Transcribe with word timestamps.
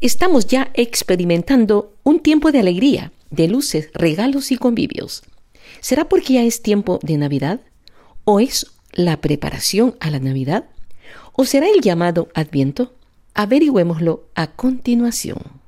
Estamos 0.00 0.46
ya 0.46 0.70
experimentando 0.72 1.94
un 2.04 2.20
tiempo 2.20 2.52
de 2.52 2.60
alegría, 2.60 3.12
de 3.30 3.48
luces, 3.48 3.90
regalos 3.92 4.50
y 4.50 4.56
convivios. 4.56 5.22
¿Será 5.80 6.08
porque 6.08 6.34
ya 6.34 6.42
es 6.42 6.62
tiempo 6.62 6.98
de 7.02 7.18
Navidad? 7.18 7.60
¿O 8.24 8.40
es 8.40 8.66
la 8.92 9.20
preparación 9.20 9.96
a 10.00 10.10
la 10.10 10.18
Navidad? 10.18 10.64
¿O 11.34 11.44
será 11.44 11.68
el 11.68 11.82
llamado 11.82 12.28
Adviento? 12.34 12.94
Averigüémoslo 13.34 14.24
a 14.34 14.46
continuación. 14.52 15.60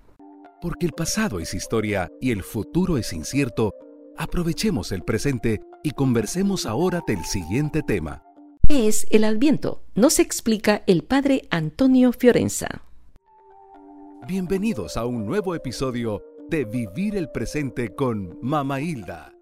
Porque 0.62 0.86
el 0.86 0.92
pasado 0.92 1.38
es 1.38 1.52
historia 1.52 2.10
y 2.18 2.30
el 2.30 2.42
futuro 2.42 2.96
es 2.96 3.12
incierto, 3.12 3.74
aprovechemos 4.16 4.92
el 4.92 5.02
presente 5.02 5.60
y 5.82 5.90
conversemos 5.90 6.64
ahora 6.64 7.02
del 7.06 7.22
siguiente 7.26 7.82
tema. 7.82 8.22
¿Qué 8.66 8.88
es 8.88 9.06
el 9.10 9.24
Adviento? 9.24 9.82
Nos 9.94 10.18
explica 10.18 10.82
el 10.86 11.04
padre 11.04 11.42
Antonio 11.50 12.12
Fiorenza. 12.12 12.82
Bienvenidos 14.28 14.96
a 14.96 15.04
un 15.04 15.26
nuevo 15.26 15.56
episodio 15.56 16.22
de 16.48 16.64
Vivir 16.64 17.16
el 17.16 17.28
Presente 17.30 17.92
con 17.92 18.38
Mama 18.40 18.80
Hilda. 18.80 19.34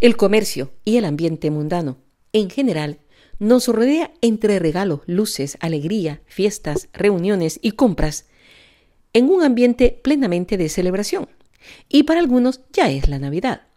El 0.00 0.16
comercio 0.16 0.72
y 0.84 0.96
el 0.96 1.04
ambiente 1.04 1.48
mundano, 1.52 1.98
en 2.32 2.50
general, 2.50 2.98
nos 3.38 3.68
rodea 3.68 4.12
entre 4.22 4.58
regalos, 4.58 5.02
luces, 5.06 5.56
alegría, 5.60 6.22
fiestas, 6.26 6.88
reuniones 6.92 7.60
y 7.62 7.72
compras, 7.72 8.26
en 9.12 9.30
un 9.30 9.44
ambiente 9.44 10.00
plenamente 10.02 10.56
de 10.56 10.70
celebración. 10.70 11.28
Y 11.88 12.02
para 12.02 12.18
algunos 12.18 12.62
ya 12.72 12.90
es 12.90 13.08
la 13.08 13.20
Navidad. 13.20 13.68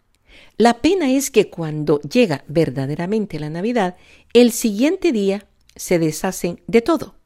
La 0.56 0.82
pena 0.82 1.12
es 1.12 1.30
que 1.30 1.48
cuando 1.48 2.00
llega 2.00 2.44
verdaderamente 2.48 3.38
la 3.38 3.50
Navidad, 3.50 3.96
el 4.32 4.50
siguiente 4.50 5.12
día 5.12 5.46
se 5.76 6.00
deshacen 6.00 6.60
de 6.66 6.82
todo 6.82 7.19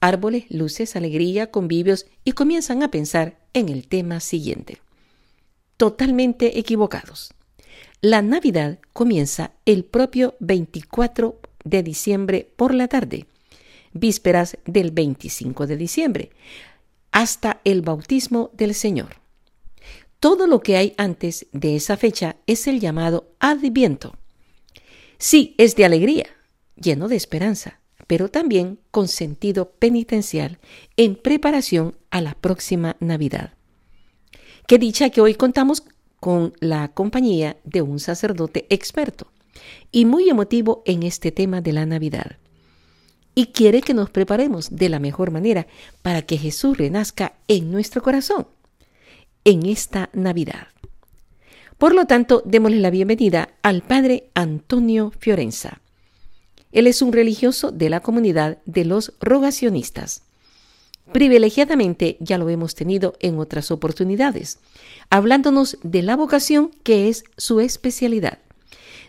árboles, 0.00 0.44
luces, 0.50 0.96
alegría, 0.96 1.50
convivios 1.50 2.06
y 2.24 2.32
comienzan 2.32 2.82
a 2.82 2.90
pensar 2.90 3.38
en 3.54 3.68
el 3.68 3.88
tema 3.88 4.20
siguiente. 4.20 4.78
Totalmente 5.76 6.58
equivocados. 6.58 7.34
La 8.00 8.22
Navidad 8.22 8.78
comienza 8.92 9.52
el 9.64 9.84
propio 9.84 10.36
24 10.40 11.40
de 11.64 11.82
diciembre 11.82 12.48
por 12.56 12.74
la 12.74 12.88
tarde, 12.88 13.26
vísperas 13.92 14.56
del 14.66 14.92
25 14.92 15.66
de 15.66 15.76
diciembre, 15.76 16.30
hasta 17.10 17.60
el 17.64 17.82
bautismo 17.82 18.50
del 18.54 18.74
Señor. 18.74 19.16
Todo 20.20 20.46
lo 20.46 20.60
que 20.60 20.76
hay 20.76 20.94
antes 20.96 21.46
de 21.52 21.76
esa 21.76 21.96
fecha 21.96 22.36
es 22.46 22.66
el 22.66 22.80
llamado 22.80 23.32
Adviento. 23.38 24.16
Sí, 25.18 25.54
es 25.58 25.74
de 25.76 25.84
alegría, 25.84 26.26
lleno 26.76 27.08
de 27.08 27.16
esperanza, 27.16 27.80
pero 28.08 28.28
también 28.28 28.80
con 28.90 29.06
sentido 29.06 29.70
penitencial 29.78 30.58
en 30.96 31.14
preparación 31.14 31.94
a 32.10 32.20
la 32.20 32.34
próxima 32.34 32.96
Navidad. 32.98 33.52
Qué 34.66 34.78
dicha 34.78 35.10
que 35.10 35.20
hoy 35.20 35.34
contamos 35.34 35.84
con 36.18 36.54
la 36.58 36.88
compañía 36.88 37.58
de 37.62 37.82
un 37.82 38.00
sacerdote 38.00 38.66
experto 38.70 39.28
y 39.92 40.04
muy 40.04 40.28
emotivo 40.28 40.82
en 40.86 41.04
este 41.04 41.30
tema 41.30 41.60
de 41.60 41.72
la 41.72 41.86
Navidad. 41.86 42.38
Y 43.34 43.46
quiere 43.46 43.82
que 43.82 43.94
nos 43.94 44.10
preparemos 44.10 44.74
de 44.74 44.88
la 44.88 44.98
mejor 44.98 45.30
manera 45.30 45.68
para 46.02 46.22
que 46.22 46.38
Jesús 46.38 46.76
renazca 46.76 47.34
en 47.46 47.70
nuestro 47.70 48.02
corazón 48.02 48.48
en 49.44 49.66
esta 49.66 50.10
Navidad. 50.12 50.68
Por 51.76 51.94
lo 51.94 52.06
tanto, 52.06 52.42
démosle 52.44 52.80
la 52.80 52.90
bienvenida 52.90 53.50
al 53.62 53.82
Padre 53.82 54.30
Antonio 54.34 55.12
Fiorenza. 55.18 55.80
Él 56.72 56.86
es 56.86 57.02
un 57.02 57.12
religioso 57.12 57.70
de 57.70 57.90
la 57.90 58.00
comunidad 58.00 58.58
de 58.66 58.84
los 58.84 59.12
rogacionistas. 59.20 60.22
Privilegiadamente 61.12 62.18
ya 62.20 62.36
lo 62.36 62.48
hemos 62.50 62.74
tenido 62.74 63.14
en 63.20 63.38
otras 63.38 63.70
oportunidades, 63.70 64.58
hablándonos 65.08 65.78
de 65.82 66.02
la 66.02 66.16
vocación 66.16 66.70
que 66.82 67.08
es 67.08 67.24
su 67.38 67.60
especialidad, 67.60 68.38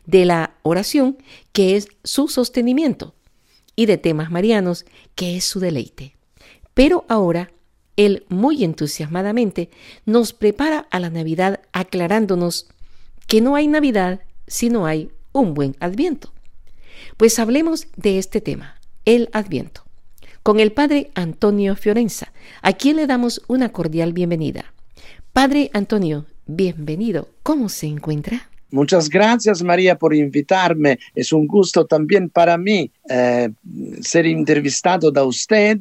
de 0.06 0.26
la 0.26 0.56
oración 0.64 1.18
que 1.52 1.76
es 1.76 1.90
su 2.04 2.30
sostenimiento 2.30 3.14
y 3.76 3.86
de 3.86 3.98
temas 3.98 4.32
marianos 4.32 4.86
que 5.16 5.36
es 5.36 5.44
su 5.44 5.60
deleite. 5.60 6.16
Pero 6.74 7.04
ahora 7.10 7.52
él 7.98 8.26
muy 8.30 8.64
entusiasmadamente 8.64 9.70
nos 10.06 10.32
prepara 10.32 10.88
a 10.90 11.02
la 11.02 11.10
Navidad 11.10 11.60
aclarándonos 11.74 12.70
que 13.28 13.42
no 13.42 13.56
hay 13.56 13.68
Navidad 13.68 14.22
si 14.48 14.70
no 14.70 14.86
hay 14.86 15.12
un 15.34 15.54
buen 15.54 15.76
adviento. 15.82 16.32
Pues 17.20 17.38
hablemos 17.38 17.88
de 17.98 18.18
este 18.18 18.40
tema, 18.40 18.80
el 19.04 19.28
Adviento, 19.34 19.84
con 20.42 20.62
el 20.62 20.72
Padre 20.72 21.12
Antonio 21.16 21.76
Fiorenza, 21.76 22.32
a 22.62 22.72
quien 22.72 22.96
le 22.96 23.08
damos 23.08 23.42
una 23.50 23.74
cordial 23.74 24.14
bienvenida. 24.14 24.74
Padre 25.34 25.70
Antonio, 25.74 26.28
bienvenido. 26.46 27.28
¿Cómo 27.44 27.68
se 27.68 27.88
encuentra? 27.88 28.50
Muchas 28.72 29.10
gracias 29.10 29.62
María 29.62 29.98
por 29.98 30.16
invitarme. 30.16 30.98
Es 31.14 31.34
un 31.34 31.46
gusto 31.46 31.86
también 31.86 32.30
para 32.30 32.58
mí 32.58 32.90
eh, 33.10 33.50
ser 34.00 34.26
entrevistado 34.26 35.12
de 35.12 35.22
usted 35.22 35.80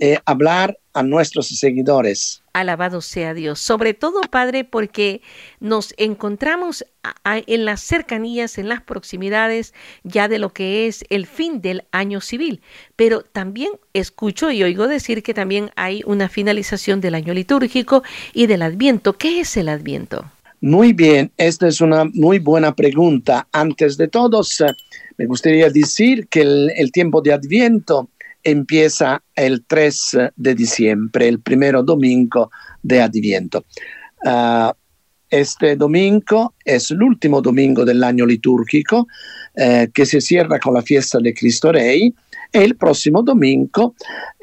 eh, 0.00 0.18
hablar 0.26 0.78
a 0.92 1.02
nuestros 1.02 1.48
seguidores. 1.48 2.42
Alabado 2.52 3.00
sea 3.00 3.34
Dios. 3.34 3.58
Sobre 3.58 3.94
todo, 3.94 4.20
Padre, 4.30 4.64
porque 4.64 5.22
nos 5.58 5.92
encontramos 5.96 6.84
en 7.24 7.64
las 7.64 7.80
cercanías, 7.80 8.58
en 8.58 8.68
las 8.68 8.82
proximidades 8.82 9.74
ya 10.04 10.28
de 10.28 10.38
lo 10.38 10.52
que 10.52 10.86
es 10.86 11.04
el 11.10 11.26
fin 11.26 11.60
del 11.60 11.84
año 11.90 12.20
civil. 12.20 12.60
Pero 12.94 13.22
también 13.22 13.72
escucho 13.92 14.52
y 14.52 14.62
oigo 14.62 14.86
decir 14.86 15.22
que 15.22 15.34
también 15.34 15.70
hay 15.74 16.02
una 16.06 16.28
finalización 16.28 17.00
del 17.00 17.16
año 17.16 17.34
litúrgico 17.34 18.02
y 18.32 18.46
del 18.46 18.62
Adviento. 18.62 19.14
¿Qué 19.14 19.40
es 19.40 19.56
el 19.56 19.68
Adviento? 19.68 20.30
Muy 20.60 20.92
bien, 20.92 21.30
esta 21.36 21.66
es 21.66 21.80
una 21.80 22.04
muy 22.04 22.38
buena 22.38 22.74
pregunta. 22.74 23.48
Antes 23.52 23.96
de 23.96 24.08
todo, 24.08 24.42
me 25.16 25.26
gustaría 25.26 25.70
decir 25.70 26.28
que 26.28 26.42
el 26.42 26.92
tiempo 26.92 27.20
de 27.20 27.32
Adviento 27.32 28.10
empieza 28.42 29.22
el 29.34 29.64
3 29.64 30.16
de 30.36 30.54
diciembre, 30.54 31.28
el 31.28 31.40
primero 31.40 31.82
domingo 31.82 32.50
de 32.82 33.02
Adviento. 33.02 33.64
Uh, 34.24 34.72
este 35.30 35.76
domingo 35.76 36.54
es 36.64 36.90
el 36.90 37.02
último 37.02 37.42
domingo 37.42 37.84
del 37.84 38.02
año 38.02 38.24
litúrgico 38.24 39.06
eh, 39.54 39.88
que 39.92 40.06
se 40.06 40.20
cierra 40.20 40.58
con 40.58 40.72
la 40.74 40.82
fiesta 40.82 41.18
de 41.18 41.34
Cristo 41.34 41.70
Rey. 41.70 42.06
Y 42.06 42.14
el 42.50 42.76
próximo 42.76 43.22
domingo, 43.22 43.94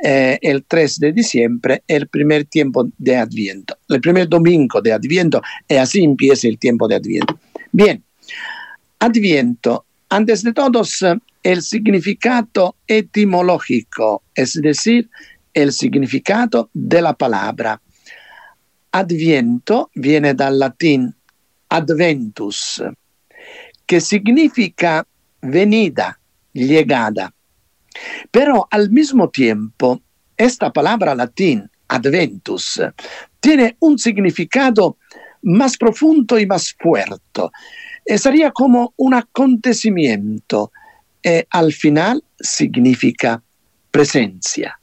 eh, 0.04 0.38
el 0.42 0.64
3 0.64 1.00
de 1.00 1.12
diciembre, 1.12 1.82
el 1.88 2.08
primer 2.08 2.46
tiempo 2.46 2.88
de 3.00 3.16
Adviento. 3.16 3.78
El 3.90 4.00
primer 4.00 4.30
domingo 4.30 4.80
de 4.80 4.94
Adviento, 4.94 5.42
y 5.68 5.76
así 5.76 6.04
empieza 6.04 6.48
el 6.48 6.60
tiempo 6.60 6.88
de 6.88 6.96
Adviento. 6.96 7.40
Bien, 7.72 8.04
Adviento, 9.00 9.86
antes 10.10 10.44
de 10.44 10.54
todos, 10.54 11.04
el 11.46 11.62
significado 11.62 12.76
etimológico, 12.88 14.24
es 14.34 14.54
decir, 14.54 15.12
el 15.54 15.72
significado 15.72 16.72
de 16.74 17.04
la 17.04 17.14
palabra. 17.14 17.80
Adviento 18.92 19.92
viene 19.94 20.34
del 20.34 20.58
latín 20.58 21.16
adventus, 21.70 22.84
que 23.86 24.02
significa 24.02 25.06
venida, 25.40 26.20
llegada. 26.52 27.32
Pero 28.32 28.68
al 28.72 28.90
mismo 28.90 29.30
tiempo, 29.30 30.02
esta 30.36 30.74
palabra 30.74 31.14
latín, 31.14 31.70
adventus, 31.88 32.82
tiene 33.40 33.78
un 33.82 34.00
significado 34.00 34.98
más 35.44 35.78
profundo 35.78 36.40
y 36.40 36.48
más 36.48 36.74
fuerte. 36.74 37.44
Sería 38.18 38.50
como 38.50 38.96
un 38.98 39.14
acontecimiento, 39.14 40.72
eh, 41.26 41.48
al 41.50 41.74
final 41.74 42.24
significa 42.40 43.42
presencia. 43.90 44.80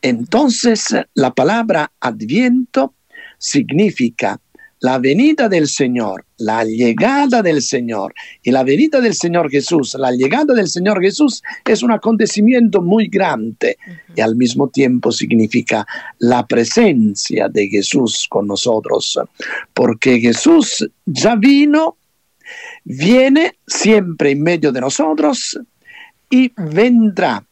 Entonces, 0.00 0.86
la 1.12 1.34
palabra 1.34 1.92
adviento 2.00 2.94
significa 3.36 4.40
la 4.80 4.98
venida 4.98 5.50
del 5.50 5.68
Señor, 5.68 6.24
la 6.38 6.64
llegada 6.64 7.42
del 7.42 7.60
Señor. 7.60 8.14
Y 8.42 8.52
la 8.52 8.64
venida 8.64 9.02
del 9.02 9.12
Señor 9.12 9.50
Jesús, 9.50 9.94
la 9.98 10.12
llegada 10.12 10.54
del 10.54 10.68
Señor 10.68 11.02
Jesús 11.02 11.42
es 11.66 11.82
un 11.82 11.92
acontecimiento 11.92 12.80
muy 12.80 13.08
grande 13.08 13.76
y 14.14 14.22
al 14.22 14.34
mismo 14.34 14.68
tiempo 14.68 15.12
significa 15.12 15.86
la 16.20 16.46
presencia 16.46 17.48
de 17.50 17.68
Jesús 17.68 18.26
con 18.30 18.46
nosotros, 18.46 19.18
porque 19.74 20.20
Jesús 20.20 20.88
ya 21.04 21.36
vino 21.36 21.98
viene 22.84 23.58
siempre 23.66 24.30
en 24.30 24.42
medio 24.42 24.72
de 24.72 24.80
nosotros 24.80 25.58
y 26.30 26.52
vendrá, 26.56 27.44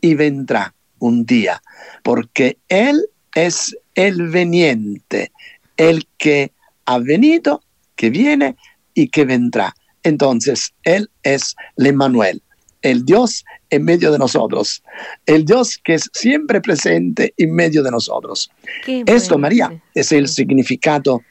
y 0.00 0.14
vendrá 0.14 0.74
un 0.98 1.24
día, 1.24 1.62
porque 2.02 2.58
Él 2.68 3.06
es 3.34 3.76
el 3.94 4.28
veniente, 4.28 5.32
el 5.76 6.06
que 6.18 6.52
ha 6.86 6.98
venido, 6.98 7.62
que 7.94 8.10
viene 8.10 8.56
y 8.94 9.08
que 9.08 9.24
vendrá. 9.24 9.74
Entonces, 10.02 10.72
Él 10.84 11.10
es 11.22 11.54
el 11.76 11.86
Emmanuel, 11.86 12.42
el 12.82 13.04
Dios 13.04 13.44
en 13.70 13.84
medio 13.84 14.12
de 14.12 14.18
nosotros, 14.18 14.82
el 15.26 15.44
Dios 15.44 15.78
que 15.82 15.94
es 15.94 16.08
siempre 16.12 16.60
presente 16.60 17.34
en 17.36 17.54
medio 17.54 17.82
de 17.82 17.90
nosotros. 17.90 18.50
Esto, 18.86 19.38
María, 19.38 19.82
es 19.94 20.12
el 20.12 20.28
significado 20.28 21.22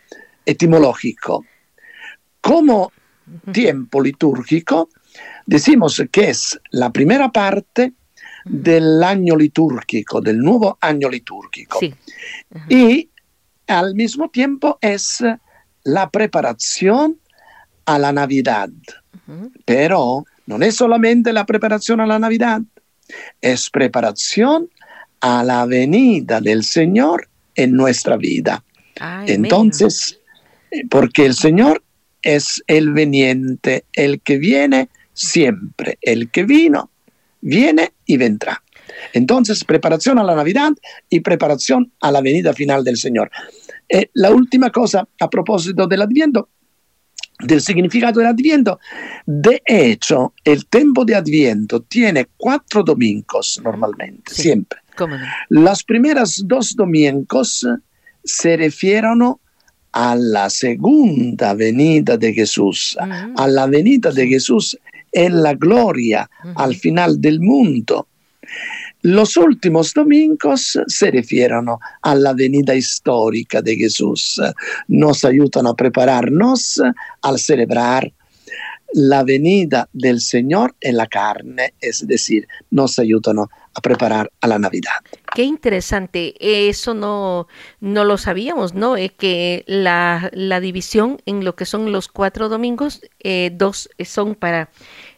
etimológico. 0.46 1.46
Como 2.42 2.92
tiempo 3.52 4.02
litúrgico, 4.02 4.90
decimos 5.46 6.02
que 6.12 6.30
es 6.30 6.60
la 6.72 6.92
primera 6.92 7.32
parte 7.32 7.94
del 8.46 9.04
año 9.04 9.36
litúrgico, 9.36 10.22
del 10.22 10.40
nuevo 10.40 10.78
año 10.82 11.10
litúrgico. 11.10 11.80
Y 12.70 13.10
al 13.68 13.96
mismo 13.96 14.30
tiempo 14.30 14.78
es 14.82 15.24
la 15.84 16.10
preparación 16.10 17.20
a 17.86 18.00
la 18.00 18.12
Navidad. 18.12 18.70
Pero 19.66 20.26
no 20.46 20.64
es 20.64 20.76
solamente 20.76 21.34
la 21.34 21.46
preparación 21.46 22.00
a 22.00 22.06
la 22.06 22.20
Navidad, 22.20 22.62
es 23.42 23.70
preparación 23.70 24.70
a 25.22 25.44
la 25.44 25.66
venida 25.66 26.42
del 26.42 26.64
Señor 26.64 27.30
en 27.56 27.74
nuestra 27.74 28.18
vida. 28.18 28.64
Entonces, 29.26 30.20
porque 30.90 31.26
el 31.26 31.34
Señor 31.34 31.84
es 32.26 32.64
el 32.68 32.92
veniente, 32.92 33.86
el 33.94 34.20
que 34.20 34.38
viene 34.38 34.90
siempre, 35.14 35.98
el 36.02 36.32
que 36.32 36.44
vino, 36.44 36.90
viene 37.40 37.94
y 38.06 38.18
vendrá. 38.18 38.62
Entonces, 39.14 39.64
preparación 39.64 40.20
a 40.20 40.24
la 40.24 40.36
Navidad 40.36 40.74
y 41.10 41.20
preparación 41.22 41.92
a 42.02 42.12
la 42.12 42.22
venida 42.22 42.54
final 42.54 42.84
del 42.84 42.98
Señor. 42.98 43.30
Eh, 43.88 44.10
la 44.14 44.32
última 44.32 44.72
cosa 44.72 45.08
a 45.20 45.30
propósito 45.30 45.88
del 45.88 46.02
Adviento, 46.02 46.50
del 47.40 47.62
significado 47.62 48.20
del 48.20 48.30
Adviento. 48.30 48.80
De 49.26 49.62
hecho, 49.64 50.34
el 50.44 50.66
tiempo 50.66 51.06
de 51.06 51.16
Adviento 51.16 51.82
tiene 51.84 52.28
cuatro 52.36 52.84
domingos 52.84 53.62
normalmente, 53.64 54.34
siempre. 54.34 54.80
Las 55.50 55.84
primeras 55.84 56.42
dos 56.46 56.76
domingos 56.76 57.68
se 58.24 58.58
refieren 58.58 59.22
a 59.96 60.14
la 60.14 60.50
segunda 60.50 61.54
venida 61.54 62.18
de 62.18 62.34
Jesús, 62.34 62.98
a 63.00 63.48
la 63.48 63.66
venida 63.66 64.12
de 64.12 64.28
Jesús 64.28 64.78
en 65.14 65.42
la 65.42 65.54
gloria 65.54 66.30
al 66.56 66.76
final 66.76 67.22
del 67.22 67.40
mundo. 67.40 68.06
Los 69.04 69.38
últimos 69.38 69.94
domingos 69.94 70.78
se 70.88 71.12
refieren 71.12 71.68
a 72.02 72.16
la 72.16 72.34
venida 72.34 72.76
histórica 72.76 73.62
de 73.62 73.78
Jesús. 73.78 74.42
Nos 74.90 75.24
ayudan 75.24 75.68
a 75.68 75.74
prepararnos 75.74 76.82
al 77.22 77.40
celebrar 77.40 78.12
la 78.92 79.24
venida 79.24 79.88
del 79.94 80.20
Señor 80.20 80.76
en 80.82 80.98
la 80.98 81.08
carne, 81.08 81.74
es 81.80 82.06
decir, 82.06 82.48
nos 82.70 83.00
ayudan 83.00 83.40
a 83.40 83.82
preparar 83.82 84.30
a 84.42 84.48
la 84.48 84.60
Navidad. 84.60 85.00
Qué 85.36 85.44
interesante, 85.44 86.34
eso 86.40 86.94
no, 86.94 87.50
no 87.82 88.06
lo 88.06 88.18
sabíamos, 88.18 88.74
¿no? 88.74 88.96
Es 88.96 89.12
que 89.12 89.66
la, 89.68 90.32
división 90.62 91.22
en 91.26 91.44
lo 91.44 91.58
que 91.58 91.66
son 91.66 91.92
los 91.92 92.08
cuatro 92.08 92.48
domingos, 92.48 93.02
eh, 93.20 93.52
dos 93.54 93.90
son 94.06 94.36
para 94.36 94.70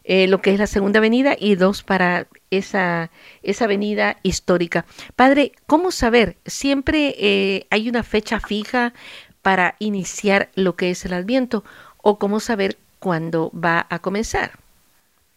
eh, 0.02 0.26
lo 0.26 0.42
que 0.42 0.52
es 0.52 0.58
la 0.58 0.66
segunda 0.66 0.98
avenida 0.98 1.36
y 1.38 1.54
dos 1.54 1.84
para 1.84 2.26
esa, 2.50 3.12
esa 3.44 3.66
avenida 3.66 4.16
histórica. 4.24 4.86
Padre, 5.14 5.52
¿cómo 5.68 5.92
saber? 5.92 6.36
¿Siempre 6.46 7.14
eh, 7.16 7.68
hay 7.70 7.88
una 7.88 8.02
fecha 8.02 8.40
fija 8.40 8.94
para 9.40 9.76
iniciar 9.78 10.50
lo 10.56 10.74
que 10.74 10.90
es 10.90 11.04
el 11.04 11.12
Adviento? 11.12 11.62
¿O 12.02 12.18
cómo 12.18 12.40
saber 12.40 12.76
cuándo 12.98 13.52
va 13.54 13.86
a 13.88 14.00
comenzar? 14.00 14.58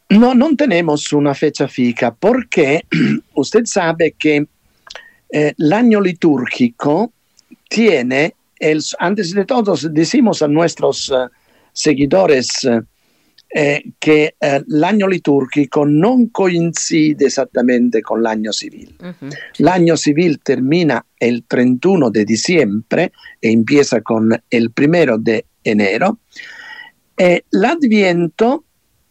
No, 0.10 0.34
no 0.34 0.56
tenemos 0.56 1.14
una 1.14 1.36
fecha 1.36 1.68
fija 1.68 2.16
porque 2.16 2.84
usted 3.36 3.66
sabe 3.66 4.14
que 4.18 4.48
eh, 5.32 5.54
el 5.58 5.74
año 5.74 6.02
litúrgico 6.02 7.12
tiene, 7.68 8.36
el, 8.60 8.82
antes 9.00 9.34
de 9.34 9.46
todo, 9.46 9.76
decimos 9.90 10.42
a 10.42 10.48
nuestros 10.48 11.12
seguidores 11.74 12.68
eh, 13.54 13.84
che 13.98 14.36
eh, 14.38 14.64
l'anno 14.68 15.08
liturgico 15.08 15.84
non 15.84 16.32
coincide 16.32 17.26
esattamente 17.26 18.00
con 18.00 18.22
l'anno 18.22 18.52
civile. 18.52 18.94
Uh-huh. 19.02 19.28
L'anno 19.58 19.98
civile 19.98 20.40
termina 20.42 21.04
il 21.18 21.44
31 21.46 22.10
di 22.10 22.24
dicembre 22.24 23.12
e 23.40 23.52
empieza 23.52 24.02
con 24.02 24.34
il 24.48 24.72
primero 24.72 25.18
de 25.18 25.48
enero. 25.62 26.20
E 27.14 27.44
l'Adviento 27.50 28.64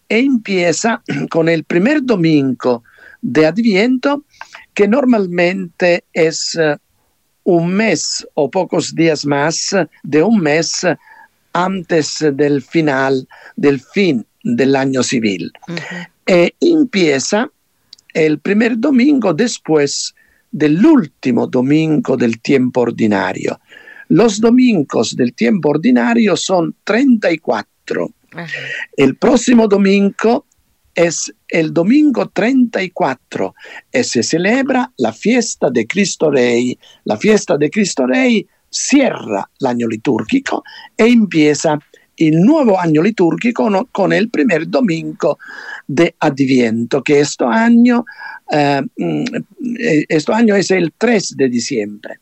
empieza 0.06 1.02
con 1.28 1.50
il 1.50 1.66
primer 1.66 2.00
domingo 2.00 2.82
de 3.20 3.44
Adviento, 3.44 4.24
que 4.74 4.88
normalmente 4.88 6.04
es 6.12 6.54
uh, 6.54 6.76
un 7.44 7.72
mes 7.72 8.26
o 8.34 8.50
pocos 8.50 8.94
días 8.94 9.24
más 9.24 9.74
de 10.02 10.22
un 10.22 10.40
mes 10.40 10.86
antes 11.52 12.24
del 12.34 12.62
final, 12.62 13.26
del 13.56 13.80
fin 13.80 14.26
del 14.42 14.76
año 14.76 15.02
civil. 15.02 15.52
E 16.26 16.54
empieza 16.60 17.50
el 18.14 18.38
primer 18.38 18.78
domingo 18.78 19.34
después 19.34 20.14
del 20.50 20.84
último 20.84 21.46
domingo 21.46 22.16
del 22.16 22.40
tiempo 22.40 22.82
ordinario. 22.82 23.60
Los 24.08 24.40
domingos 24.40 25.14
del 25.14 25.34
tiempo 25.34 25.70
ordinario 25.70 26.36
son 26.36 26.74
34. 26.84 28.10
El 28.96 29.16
próximo 29.16 29.68
domingo 29.68 30.46
es 30.94 31.32
el 31.48 31.72
domingo 31.72 32.28
34 32.28 33.54
y 33.92 34.04
se 34.04 34.22
celebra 34.22 34.92
la 34.98 35.12
fiesta 35.12 35.70
de 35.70 35.86
Cristo 35.86 36.30
Rey. 36.30 36.78
La 37.04 37.16
fiesta 37.16 37.56
de 37.56 37.70
Cristo 37.70 38.06
Rey 38.06 38.46
cierra 38.68 39.48
el 39.60 39.66
año 39.66 39.88
litúrgico 39.88 40.62
e 40.96 41.06
empieza 41.06 41.78
el 42.16 42.42
nuevo 42.42 42.78
año 42.78 43.02
litúrgico 43.02 43.88
con 43.92 44.12
el 44.12 44.28
primer 44.28 44.68
domingo 44.68 45.38
de 45.86 46.14
Adviento, 46.20 47.02
que 47.02 47.20
este 47.20 47.44
año, 47.44 48.04
eh, 48.52 48.82
mm, 48.96 49.24
este 50.08 50.32
año 50.32 50.54
es 50.54 50.70
el 50.70 50.92
3 50.98 51.36
de 51.36 51.48
diciembre. 51.48 52.18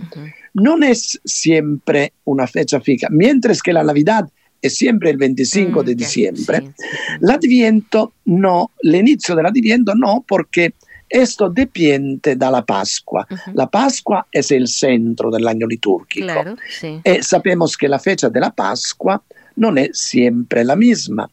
No 0.54 0.76
es 0.82 1.20
siempre 1.24 2.12
una 2.24 2.46
fecha 2.46 2.80
fija, 2.80 3.08
mientras 3.10 3.60
que 3.60 3.72
la 3.72 3.82
Navidad 3.82 4.28
es 4.60 4.76
siempre 4.76 5.10
el 5.10 5.16
25 5.16 5.80
mm, 5.80 5.84
de 5.84 5.94
diciembre. 5.94 6.56
el 6.58 6.74
L'Adviento 7.20 8.12
no, 8.26 8.72
l'inizio 8.82 9.34
dell'Adviento 9.34 9.94
no, 9.94 10.24
porque 10.26 10.74
esto 11.08 11.48
depende 11.48 12.36
de 12.36 12.50
la 12.50 12.64
Pascua. 12.64 13.26
La 13.54 13.66
Pascua 13.66 14.26
es 14.30 14.50
el 14.50 14.68
centro 14.68 15.30
del 15.30 15.46
año 15.46 15.66
litúrgico. 15.66 16.26
Claro, 16.26 16.56
sí. 16.68 17.00
Y 17.04 17.22
sabemos 17.22 17.76
que 17.76 17.88
la 17.88 17.98
fecha 17.98 18.28
de 18.28 18.40
la 18.40 18.50
Pascua 18.50 19.22
no 19.56 19.74
es 19.76 19.98
siempre 19.98 20.64
la 20.64 20.76
misma. 20.76 21.28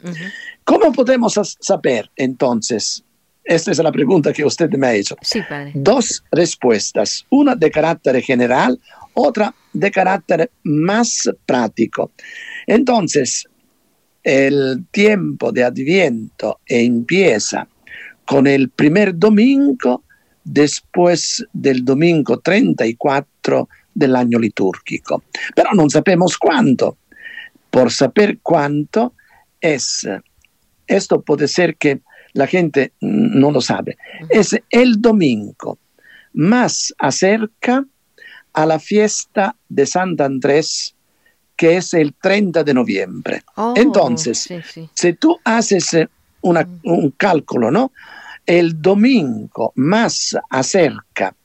¿Cómo 0.64 0.92
podemos 0.92 1.38
saber 1.60 2.10
entonces? 2.16 3.02
Esta 3.44 3.70
es 3.70 3.78
la 3.78 3.92
pregunta 3.92 4.32
que 4.32 4.44
usted 4.44 4.68
me 4.70 4.88
ha 4.88 4.94
hecho. 4.94 5.16
Sí. 5.22 5.40
Dos 5.74 6.24
respuestas, 6.32 7.24
una 7.30 7.54
de 7.54 7.70
carácter 7.70 8.20
general, 8.22 8.80
otra 9.14 9.54
de 9.78 9.90
carácter 9.90 10.50
más 10.64 11.30
práctico. 11.44 12.12
Entonces, 12.66 13.46
el 14.22 14.84
tiempo 14.90 15.52
de 15.52 15.64
Adviento 15.64 16.60
empieza 16.66 17.68
con 18.24 18.46
el 18.46 18.70
primer 18.70 19.16
domingo 19.16 20.02
después 20.42 21.46
del 21.52 21.84
domingo 21.84 22.38
34 22.38 23.68
del 23.94 24.16
año 24.16 24.38
litúrgico. 24.38 25.22
Pero 25.54 25.70
no 25.74 25.88
sabemos 25.88 26.36
cuánto 26.38 26.98
por 27.70 27.92
saber 27.92 28.38
cuánto 28.42 29.14
es. 29.60 30.08
Esto 30.86 31.20
puede 31.20 31.48
ser 31.48 31.76
que 31.76 32.00
la 32.32 32.46
gente 32.46 32.92
no 33.00 33.50
lo 33.50 33.60
sabe. 33.60 33.96
Es 34.30 34.56
el 34.70 35.00
domingo 35.00 35.78
más 36.32 36.94
acerca 36.98 37.84
a 38.56 38.64
la 38.64 38.78
fiesta 38.78 39.54
de 39.68 39.84
San 39.84 40.16
Andrés, 40.18 40.94
que 41.56 41.76
es 41.76 41.92
el 41.92 42.14
30 42.14 42.64
de 42.64 42.72
noviembre. 42.72 43.42
Oh, 43.56 43.74
Entonces, 43.76 44.48
si 44.94 45.12
tú 45.12 45.38
haces 45.44 45.94
un 46.40 47.14
cálculo, 47.18 47.70
¿no? 47.70 47.92
El 48.46 48.80
domingo 48.80 49.72
más 49.76 50.34
acerca 50.48 51.36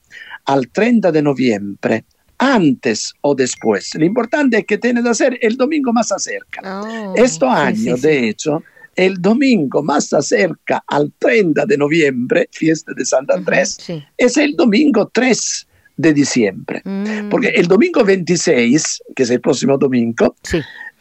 al 0.45 0.69
30 0.69 1.11
de 1.11 1.21
noviembre 1.21 2.05
antes 2.37 3.13
o 3.21 3.35
después. 3.35 3.93
Lo 3.95 4.05
importante 4.05 4.59
es 4.59 4.65
que 4.65 4.77
tiene 4.77 5.03
que 5.03 5.09
hacer 5.09 5.37
el 5.41 5.57
domingo 5.57 5.91
más 5.91 6.13
acerca. 6.13 6.81
Oh, 6.81 7.13
este 7.17 7.45
año, 7.45 7.97
de 7.97 8.29
hecho, 8.29 8.63
el 8.95 9.21
domingo 9.21 9.83
más 9.83 10.13
acerca 10.13 10.81
al 10.87 11.11
30 11.19 11.65
de 11.65 11.77
noviembre, 11.77 12.47
fiesta 12.51 12.93
de 12.95 13.05
San 13.05 13.25
Andrés, 13.29 13.77
es 14.17 14.37
el 14.37 14.55
domingo 14.55 15.09
3 15.13 15.67
de 16.01 16.13
diciembre. 16.13 16.81
Mm. 16.83 17.29
Porque 17.29 17.49
el 17.49 17.67
domingo 17.67 18.03
26, 18.03 19.03
que 19.15 19.23
es 19.23 19.29
el 19.29 19.39
próximo 19.39 19.77
domingo, 19.77 20.35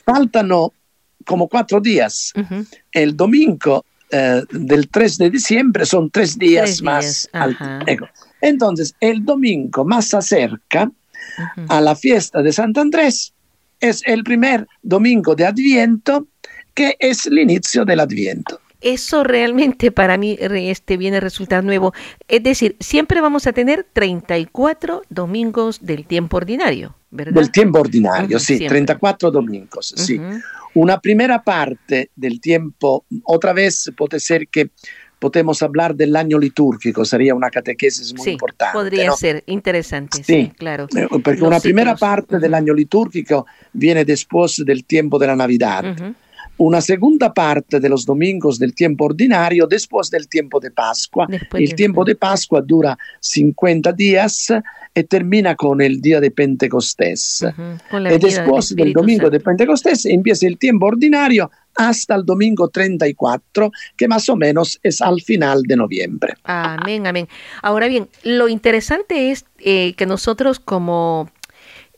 faltan 0.04 0.50
como 1.25 1.49
cuatro 1.49 1.80
días. 1.80 2.33
El 2.92 3.16
domingo 3.16 3.85
eh, 4.11 4.42
del 4.50 4.88
3 4.88 5.19
de 5.19 5.30
diciembre 5.30 5.87
son 5.87 6.11
tres 6.11 6.38
días 6.38 6.64
Tres 6.64 6.83
más. 6.83 7.28
días. 7.33 8.11
Entonces, 8.40 8.95
el 9.00 9.25
domingo 9.25 9.85
más 9.85 10.14
Ujú. 11.38 11.66
a 11.69 11.80
la 11.80 11.95
fiesta 11.95 12.42
de 12.42 12.52
Sant 12.52 12.76
Andrés 12.76 13.33
es 13.78 14.02
el 14.07 14.25
primer 14.25 14.66
domingo 14.83 15.35
de 15.35 15.47
Adviento, 15.47 16.26
que 16.75 16.97
es 16.99 17.26
el 17.26 17.38
inicio 17.38 17.85
del 17.85 18.00
Adviento. 18.00 18.61
Eso 18.80 19.25
realmente 19.25 19.90
para 19.92 20.16
mí 20.16 20.37
este, 20.40 20.96
viene 20.96 21.18
a 21.18 21.20
resultar 21.20 21.64
nuevo. 21.64 21.92
Es 22.28 22.42
decir, 22.42 22.76
siempre 22.80 23.20
vamos 23.20 23.46
a 23.46 23.52
tener 23.52 23.87
34 23.92 25.02
domingos 25.08 25.80
del 25.84 26.06
tiempo 26.06 26.37
ordinario, 26.38 26.94
¿verdad? 27.10 27.34
Del 27.34 27.50
tiempo 27.50 27.80
ordinario, 27.80 28.37
Ujú, 28.37 28.44
sí, 28.44 28.56
siempre. 28.58 28.68
34 28.68 29.30
domingos, 29.30 29.94
sí. 29.96 30.20
Una 30.75 31.00
primera 31.00 31.42
parte 31.42 32.10
del 32.14 32.40
tiempo, 32.40 33.04
otra 33.25 33.52
vez 33.52 33.90
puede 33.96 34.20
ser 34.20 34.46
que 34.49 34.70
podemos 35.18 35.62
hablar 35.62 35.94
del 35.94 36.16
año 36.16 36.38
litúrgico, 36.38 37.04
sería 37.04 37.34
una 37.34 37.50
catequesis 37.50 38.14
muy 38.14 38.25
Sí, 38.25 38.30
importante. 38.30 38.72
podría 38.72 39.06
¿no? 39.08 39.16
ser 39.16 39.42
interesante, 39.46 40.18
sí, 40.18 40.22
Sí. 40.25 40.52
claro. 40.56 40.87
Eh, 40.96 41.06
Porque 41.10 41.40
Los 41.40 41.49
una 41.49 41.60
primera 41.60 41.94
parte 41.96 42.38
del 42.38 42.54
año 42.54 42.72
litúrgico 42.72 43.46
viene 43.72 44.04
después 44.06 44.62
del 44.64 44.84
tiempo 44.84 45.18
de 45.18 45.26
la 45.26 45.37
Navidad. 45.37 45.84
Ujú. 45.92 46.14
Una 46.62 46.83
segunda 46.83 47.33
parte 47.33 47.81
de 47.81 47.88
los 47.88 48.05
domingos 48.05 48.59
del 48.59 48.75
tiempo 48.75 49.07
ordinario 49.07 49.67
después 49.67 50.11
del 50.11 50.29
tiempo 50.29 50.61
de 50.61 50.71
Pascua. 50.71 51.26
Después 51.26 51.62
el 51.62 51.71
de- 51.71 51.75
tiempo 51.75 52.05
de 52.05 52.14
Pascua 52.17 52.61
dura 52.61 52.99
50 53.21 53.93
días 53.93 54.52
y 54.95 55.02
termina 55.05 55.55
con 55.55 55.81
el 55.81 56.02
día 56.02 56.21
de 56.21 56.31
Pentecostés. 56.31 57.47
Y 57.93 57.97
del 58.02 58.19
después 58.19 58.76
del 58.76 58.93
domingo 58.93 59.23
Santo. 59.23 59.31
de 59.31 59.40
Pentecostés 59.40 60.05
empieza 60.05 60.47
el 60.47 60.59
tiempo 60.59 60.85
ordinario 60.87 61.50
hasta 61.76 62.14
el 62.14 62.26
domingo 62.26 62.69
34, 62.69 63.71
que 63.97 64.07
más 64.07 64.29
o 64.29 64.37
menos 64.37 64.79
es 64.83 65.00
al 65.00 65.23
final 65.23 65.62
de 65.62 65.76
noviembre. 65.76 66.35
Amén, 66.45 67.07
amén. 67.07 67.26
Ahora 67.62 67.88
bien, 67.88 68.09
lo 68.23 68.49
interesante 68.49 69.31
es 69.31 69.47
eh, 69.61 69.95
que 69.97 70.05
nosotros 70.05 70.61
como 70.61 71.31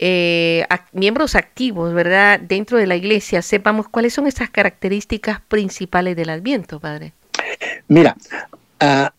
eh, 0.04 0.66
miembros 0.92 1.36
activos, 1.36 1.94
¿verdad? 1.94 2.40
Dentro 2.40 2.76
de 2.76 2.88
la 2.88 2.96
iglesia, 2.96 3.40
sepamos 3.40 3.88
cuáles 3.88 4.12
son 4.12 4.26
esas 4.26 4.50
características 4.50 5.40
principales 5.42 6.16
del 6.16 6.30
Adviento, 6.30 6.80
Padre. 6.80 7.12
Mira, 7.86 8.16
ah, 8.80 9.12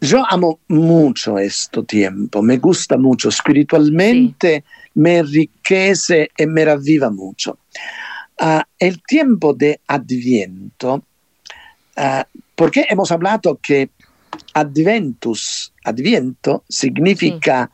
yo 0.00 0.24
amo 0.28 0.58
mucho 0.66 1.38
este 1.38 1.84
tiempo, 1.84 2.42
me 2.42 2.56
gusta 2.56 2.96
mucho, 2.96 3.28
espiritualmente 3.28 4.64
me 4.94 5.18
enriquece 5.18 6.32
y 6.36 6.46
me 6.46 6.64
reviva 6.64 7.10
mucho. 7.10 7.58
Ah, 8.36 8.66
el 8.80 9.04
tiempo 9.04 9.54
de 9.54 9.78
Adviento, 9.86 11.04
ah, 11.96 12.26
porque 12.56 12.86
hemos 12.88 13.12
hablado 13.12 13.60
que 13.62 13.90
Adventus, 14.52 15.72
Adviento 15.84 16.64
significa 16.68 17.70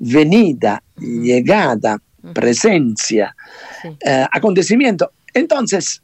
venida, 0.00 0.82
llegada, 0.98 1.98
presencia, 2.34 3.34
Sí. 3.82 3.88
eh, 4.04 4.26
acontecimiento. 4.32 5.12
Entonces, 5.32 6.02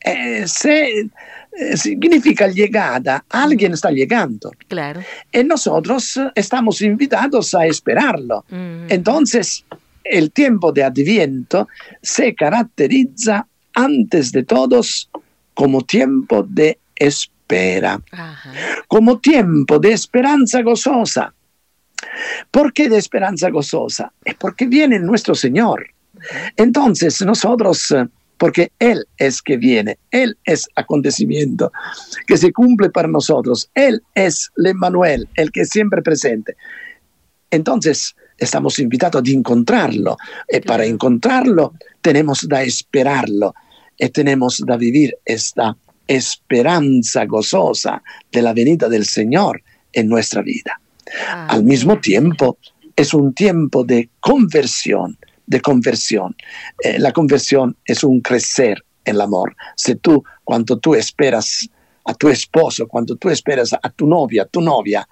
eh, 0.00 0.44
se, 0.46 1.00
eh, 1.00 1.76
significa 1.76 2.48
llegada, 2.48 3.24
alguien 3.28 3.72
está 3.74 3.90
llegando 3.90 4.50
Claro. 4.68 5.00
y 5.32 5.44
nosotros 5.44 6.18
estamos 6.34 6.80
invitados 6.82 7.54
a 7.54 7.66
esperarlo. 7.66 8.44
Entonces, 8.88 9.64
el 10.04 10.30
tiempo 10.32 10.72
de 10.72 10.84
Adviento 10.84 11.68
se 12.02 12.34
caracteriza 12.34 13.46
antes 13.74 14.32
de 14.32 14.42
todos 14.44 15.10
como 15.54 15.82
tiempo 15.82 16.44
de 16.48 16.78
espera, 16.94 18.00
Ajá. 18.12 18.52
como 18.88 19.18
tiempo 19.18 19.78
de 19.78 19.92
esperanza 19.92 20.62
gozosa. 20.62 21.32
¿Por 22.50 22.72
qué 22.72 22.88
de 22.88 22.98
esperanza 22.98 23.50
gozosa? 23.50 24.12
Es 24.24 24.34
porque 24.34 24.66
viene 24.66 24.98
nuestro 24.98 25.34
Señor. 25.34 25.86
Entonces 26.56 27.20
nosotros, 27.22 27.90
eh, 27.90 28.06
porque 28.38 28.72
Él 28.78 29.06
es 29.18 29.42
que 29.42 29.56
viene, 29.56 29.98
Él 30.10 30.36
es 30.44 30.68
acontecimiento 30.74 31.72
que 32.26 32.36
se 32.36 32.52
cumple 32.52 32.90
para 32.90 33.08
nosotros, 33.08 33.70
Él 33.74 34.02
es 34.14 34.50
el 34.56 34.66
Emmanuel, 34.66 35.28
el 35.34 35.50
que 35.50 35.62
es 35.62 35.70
siempre 35.70 36.02
presente. 36.02 36.56
Entonces 37.50 38.14
estamos 38.38 38.78
invitados 38.78 39.22
a 39.26 39.30
encontrarlo 39.30 40.16
y 40.48 40.60
para 40.60 40.78
Claro. 40.78 40.94
encontrarlo 40.94 41.72
tenemos 42.00 42.46
que 42.48 42.62
esperarlo 42.62 43.54
y 43.98 44.08
tenemos 44.10 44.62
que 44.66 44.76
vivir 44.76 45.16
esta 45.24 45.76
esperanza 46.06 47.24
gozosa 47.24 48.02
de 48.30 48.42
la 48.42 48.52
venida 48.52 48.88
del 48.88 49.06
Señor 49.06 49.62
en 49.92 50.08
nuestra 50.08 50.42
vida. 50.42 50.80
Al 51.30 51.50
Amén. 51.50 51.66
mismo 51.66 51.98
tiempo, 52.00 52.58
es 52.94 53.12
un 53.14 53.34
tiempo 53.34 53.84
de 53.84 54.08
conversión, 54.20 55.18
de 55.46 55.60
conversión. 55.60 56.34
Eh, 56.82 56.98
la 56.98 57.12
conversión 57.12 57.76
es 57.84 58.02
un 58.02 58.20
crecer 58.20 58.84
en 59.04 59.16
el 59.16 59.20
amor. 59.20 59.54
Si 59.76 59.94
tú, 59.94 60.24
cuando 60.44 60.78
tú 60.78 60.94
esperas 60.94 61.68
a 62.04 62.14
tu 62.14 62.28
esposo, 62.28 62.86
cuando 62.88 63.16
tú 63.16 63.28
esperas 63.28 63.72
a 63.72 63.90
tu 63.90 64.06
novia, 64.06 64.42
a 64.42 64.46
tu 64.46 64.60
novia, 64.60 65.06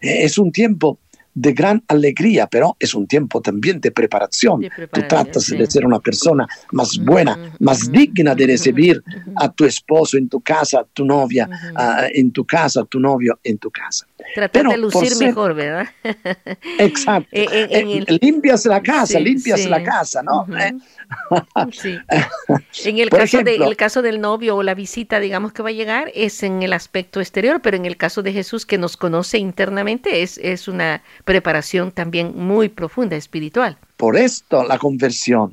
eh, 0.00 0.24
es 0.24 0.38
un 0.38 0.50
tiempo 0.50 0.98
de 1.32 1.52
gran 1.52 1.82
alegría, 1.88 2.46
pero 2.48 2.76
es 2.78 2.94
un 2.94 3.06
tiempo 3.06 3.40
también 3.40 3.80
de 3.80 3.90
preparación. 3.92 4.60
De 4.60 4.70
Tú 4.92 5.02
tratas 5.08 5.44
sí. 5.44 5.56
de 5.56 5.70
ser 5.70 5.86
una 5.86 6.00
persona 6.00 6.46
más 6.72 6.98
buena, 6.98 7.54
más 7.60 7.90
digna 7.90 8.34
de 8.34 8.46
recibir 8.46 9.02
a 9.36 9.50
tu 9.50 9.64
esposo 9.64 10.16
en 10.16 10.28
tu 10.28 10.40
casa, 10.40 10.80
a 10.80 10.84
tu 10.84 11.04
novia 11.04 11.48
ah, 11.76 12.06
en 12.12 12.32
tu 12.32 12.44
casa, 12.44 12.80
a 12.80 12.84
tu 12.84 12.98
novio 12.98 13.38
en 13.44 13.58
tu 13.58 13.70
casa. 13.70 14.06
Tratar 14.34 14.50
pero 14.50 14.70
de 14.70 14.76
lucir 14.78 15.08
ser- 15.10 15.26
mejor, 15.28 15.54
¿verdad? 15.54 15.86
Exacto. 16.78 17.28
Eh, 17.32 17.46
eh, 17.50 17.68
en 17.70 17.88
el- 17.90 18.18
limpias 18.20 18.64
la 18.66 18.80
casa, 18.82 19.18
Sí, 19.18 19.24
limpias 19.24 19.60
sí. 19.60 19.68
la 19.68 19.82
casa, 19.82 20.22
¿no? 20.22 20.46
Eh, 20.56 20.72
Sí. 21.72 21.98
En 22.84 22.98
el 22.98 23.08
Por 23.10 23.20
caso, 23.20 23.42
de- 23.42 23.56
el 23.56 23.76
caso 23.76 24.00
del 24.02 24.20
novio 24.20 24.56
o 24.56 24.62
la 24.62 24.74
visita, 24.74 25.18
digamos 25.20 25.52
que 25.52 25.62
va 25.62 25.70
a 25.70 25.72
llegar, 25.72 26.10
es 26.14 26.42
en 26.44 26.62
el 26.62 26.72
aspecto 26.72 27.20
exterior, 27.20 27.60
pero 27.62 27.76
en 27.76 27.84
el 27.84 27.96
caso 27.96 28.22
de 28.22 28.32
Jesús 28.32 28.64
que 28.64 28.78
nos 28.78 28.96
conoce 28.96 29.38
internamente, 29.38 30.22
es, 30.22 30.38
es 30.38 30.68
una 30.68 31.02
preparación 31.24 31.90
también 31.90 32.32
muy 32.36 32.68
profunda, 32.68 33.16
espiritual. 33.16 33.76
por 33.96 34.16
esto 34.16 34.64
la 34.64 34.78
conversión, 34.78 35.52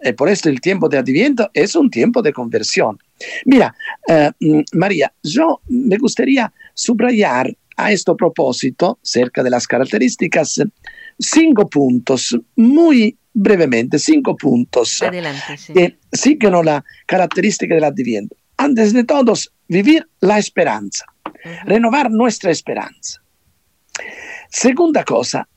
eh, 0.00 0.12
por 0.12 0.28
esto 0.28 0.48
el 0.48 0.60
tiempo 0.60 0.88
de 0.88 0.98
Adviento 0.98 1.48
es 1.54 1.76
un 1.76 1.90
tiempo 1.90 2.22
de 2.22 2.32
conversión. 2.32 2.98
Mira, 3.44 3.72
eh, 4.08 4.30
mm, 4.40 4.60
María, 4.72 5.12
yo 5.22 5.60
me 5.68 5.96
gustaría 5.98 6.52
subrayar 6.74 7.54
a 7.78 7.92
este 7.92 8.12
propósito, 8.14 8.98
cerca 9.02 9.42
de 9.42 9.50
las 9.50 9.66
características, 9.66 10.58
eh, 10.58 10.64
cinco 11.18 11.68
puntos, 11.68 12.36
muy 12.56 13.16
brevemente, 13.32 13.98
cinco 14.00 14.36
puntos. 14.36 15.00
Adelante, 15.00 15.56
sí. 15.56 15.72
que 15.72 15.98
siguen 16.12 16.54
la 16.64 16.84
caratteristica 17.06 17.76
dell'Adviento. 17.76 18.36
Antes 18.56 18.92
de 18.92 19.04
todos, 19.04 19.52
vivir 19.68 20.08
la 20.20 20.38
esperanza, 20.38 21.04
renovar 21.64 22.10
nuestra 22.10 22.50
esperanza. 22.50 23.22
Segunda 24.50 25.04
cosa, 25.04 25.48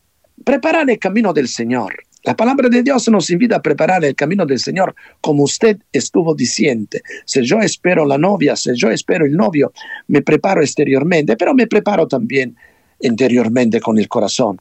preparar 0.45 0.87
el 0.91 0.99
camino 0.99 1.33
del 1.33 1.47
Señor. 1.47 1.95
La 2.23 2.35
palabra 2.35 2.69
de 2.69 2.83
Dios 2.83 3.09
nos 3.09 3.29
invita 3.29 3.57
a 3.57 3.61
preparar 3.61 4.05
el 4.05 4.15
camino 4.15 4.45
del 4.45 4.59
Señor, 4.59 4.95
como 5.21 5.43
usted 5.43 5.77
estuvo 5.91 6.35
diciendo. 6.35 6.97
Si 7.25 7.43
yo 7.43 7.59
espero 7.59 8.05
la 8.05 8.17
novia, 8.17 8.55
si 8.55 8.71
yo 8.75 8.89
espero 8.91 9.25
el 9.25 9.35
novio, 9.35 9.73
me 10.07 10.21
preparo 10.21 10.61
exteriormente, 10.61 11.35
pero 11.35 11.53
me 11.53 11.67
preparo 11.67 12.07
también 12.07 12.55
interiormente 12.99 13.81
con 13.81 13.97
el 13.97 14.07
corazón. 14.07 14.59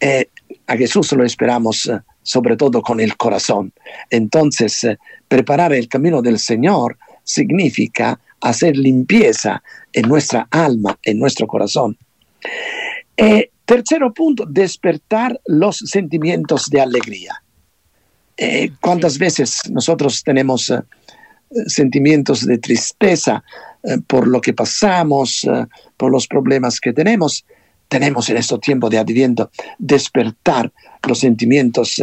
Eh, 0.00 0.28
a 0.66 0.76
Jesús 0.76 1.12
lo 1.12 1.24
esperamos 1.24 1.86
eh, 1.86 2.00
sobre 2.22 2.56
todo 2.56 2.82
con 2.82 3.00
el 3.00 3.16
corazón. 3.16 3.72
Entonces, 4.10 4.84
eh, 4.84 4.98
preparar 5.28 5.72
el 5.72 5.88
camino 5.88 6.22
del 6.22 6.38
Señor 6.38 6.98
significa 7.24 8.18
hacer 8.40 8.76
limpieza 8.76 9.62
en 9.92 10.08
nuestra 10.08 10.48
alma, 10.50 10.98
en 11.02 11.18
nuestro 11.18 11.46
corazón. 11.46 11.96
Eh, 13.16 13.50
tercero 13.70 14.12
punto, 14.12 14.46
despertar 14.48 15.40
los 15.46 15.76
sentimientos 15.76 16.68
de 16.70 16.80
alegría. 16.80 17.40
Eh, 18.36 18.72
¿Cuántas 18.80 19.16
veces 19.16 19.60
nosotros 19.70 20.24
tenemos 20.24 20.70
eh, 20.70 20.80
sentimientos 21.68 22.44
de 22.44 22.58
tristeza 22.58 23.44
eh, 23.84 23.98
por 24.08 24.26
lo 24.26 24.40
que 24.40 24.54
pasamos, 24.54 25.46
por 25.96 26.10
los 26.10 26.26
problemas 26.26 26.80
que 26.80 26.92
tenemos? 26.92 27.46
Tenemos 27.86 28.28
en 28.28 28.38
este 28.38 28.58
tiempo 28.58 28.90
de 28.90 28.98
Adviento 28.98 29.52
despertar 29.78 30.72
los 31.06 31.20
sentimientos 31.20 32.02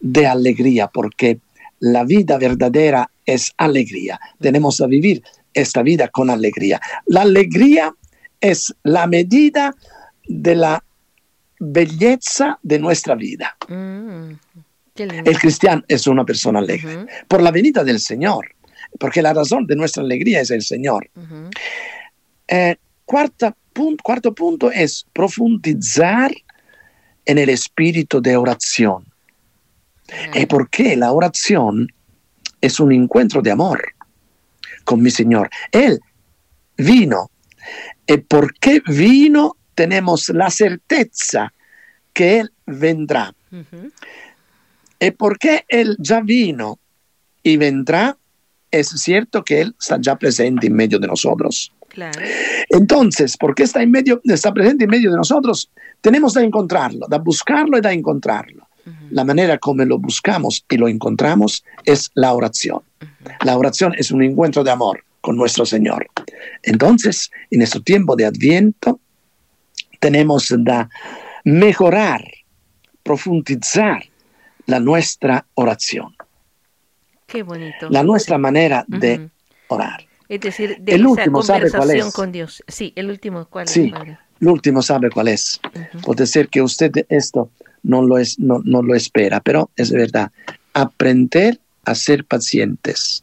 de 0.00 0.26
alegría, 0.26 0.88
porque 0.88 1.38
la 1.78 2.02
vida 2.02 2.38
verdadera 2.38 3.08
es 3.24 3.52
alegría. 3.56 4.18
Tenemos 4.40 4.78
que 4.78 4.86
vivir 4.88 5.22
esta 5.52 5.84
vida 5.84 6.08
con 6.08 6.28
alegría. 6.28 6.80
La 7.06 7.22
alegría 7.22 7.94
es 8.40 8.74
la 8.82 9.06
medida 9.06 9.76
de 10.26 10.56
la 10.56 10.82
belleza 11.72 12.58
de 12.62 12.78
nuestra 12.78 13.14
vida. 13.14 13.56
Mm. 13.68 14.32
El 14.96 15.38
cristiano 15.38 15.82
es 15.88 16.06
una 16.06 16.24
persona 16.24 16.60
alegre 16.60 16.96
Ujú. 16.96 17.06
por 17.26 17.42
la 17.42 17.50
venida 17.50 17.82
del 17.84 17.98
Señor. 18.00 18.46
porque 19.00 19.22
la 19.22 19.32
razón 19.32 19.66
de 19.66 19.74
nuestra 19.74 20.04
alegría 20.04 20.40
es 20.40 20.52
el 20.52 20.62
Señor. 20.62 21.10
Eh, 22.46 22.76
cuarto 23.04 24.32
punto 24.34 24.70
es 24.70 25.04
profundizar 25.12 26.30
en 27.24 27.38
el 27.38 27.48
espíritu 27.48 28.20
de 28.20 28.36
oración. 28.36 29.04
¿Y 30.34 30.46
por 30.46 30.68
qué 30.70 30.96
la 30.96 31.10
oración 31.10 31.88
es 32.60 32.78
un 32.78 32.92
encuentro 32.92 33.42
de 33.42 33.50
amor 33.50 33.82
con 34.84 35.02
mi 35.02 35.10
Señor? 35.10 35.50
Él 35.72 35.98
vino. 36.76 37.30
¿Y 38.06 38.18
por 38.18 38.54
qué 38.60 38.80
vino? 38.86 39.56
Tenemos 39.74 40.28
la 40.28 40.50
certeza 40.50 41.52
que 42.14 42.40
Él 42.40 42.52
vendrá. 42.64 43.34
¿Y 44.98 45.10
por 45.10 45.38
qué 45.38 45.64
Él 45.68 45.96
ya 45.98 46.20
vino 46.20 46.78
y 47.42 47.56
vendrá? 47.58 48.16
Es 48.70 48.88
cierto 48.88 49.44
que 49.44 49.60
Él 49.60 49.74
está 49.78 49.98
ya 50.00 50.16
presente 50.16 50.68
en 50.68 50.74
medio 50.74 50.98
de 50.98 51.06
nosotros. 51.06 51.72
Entonces, 52.70 53.36
porque 53.36 53.64
está, 53.64 53.82
en 53.82 53.90
medio, 53.90 54.20
está 54.24 54.52
presente 54.52 54.84
en 54.84 54.90
medio 54.90 55.10
de 55.10 55.16
nosotros, 55.16 55.70
tenemos 56.00 56.34
que 56.34 56.40
encontrarlo, 56.40 57.06
de 57.08 57.18
buscarlo 57.18 57.78
y 57.78 57.80
de 57.80 57.92
encontrarlo. 57.92 58.66
La 59.10 59.24
manera 59.24 59.58
como 59.58 59.84
lo 59.84 59.98
buscamos 59.98 60.64
y 60.68 60.76
lo 60.76 60.88
encontramos 60.88 61.64
es 61.84 62.10
la 62.14 62.32
oración. 62.34 62.80
La 63.42 63.56
oración 63.56 63.94
es 63.96 64.10
un 64.10 64.22
encuentro 64.22 64.62
de 64.62 64.70
amor 64.70 65.04
con 65.20 65.36
nuestro 65.36 65.64
Señor. 65.64 66.06
Entonces, 66.62 67.30
en 67.50 67.62
este 67.62 67.80
tiempo 67.80 68.14
de 68.14 68.26
Adviento, 68.26 69.00
tenemos 70.00 70.48
que 70.48 70.88
mejorar, 71.44 72.24
profundizar 73.02 74.04
la 74.66 74.80
nuestra 74.80 75.46
oración. 75.54 76.16
Qué 77.26 77.42
bonito. 77.42 77.88
La 77.90 78.02
nuestra 78.02 78.38
manera 78.38 78.84
de 78.88 79.28
orar. 79.68 80.06
Es 80.28 80.40
decir, 80.40 80.78
de 80.80 80.94
el 80.94 81.06
último 81.06 81.42
sabe 81.42 81.70
cuál 81.70 81.90
es. 81.90 82.12
con 82.12 82.32
Dios. 82.32 82.62
Sí, 82.66 82.92
el 82.96 83.10
último, 83.10 83.46
¿cuál 83.46 83.68
sí, 83.68 83.92
el 84.40 84.48
último 84.48 84.82
sabe 84.82 85.10
cuál 85.10 85.28
es. 85.28 85.60
Puede 86.02 86.26
ser 86.26 86.48
que 86.48 86.62
usted 86.62 86.92
esto 87.08 87.50
no 87.82 88.02
lo, 88.02 88.18
es, 88.18 88.38
no, 88.38 88.60
no 88.64 88.82
lo 88.82 88.94
espera, 88.94 89.40
pero 89.40 89.70
es 89.76 89.90
verdad. 89.90 90.32
Aprender 90.72 91.60
a 91.84 91.94
ser 91.94 92.24
pacientes. 92.24 93.22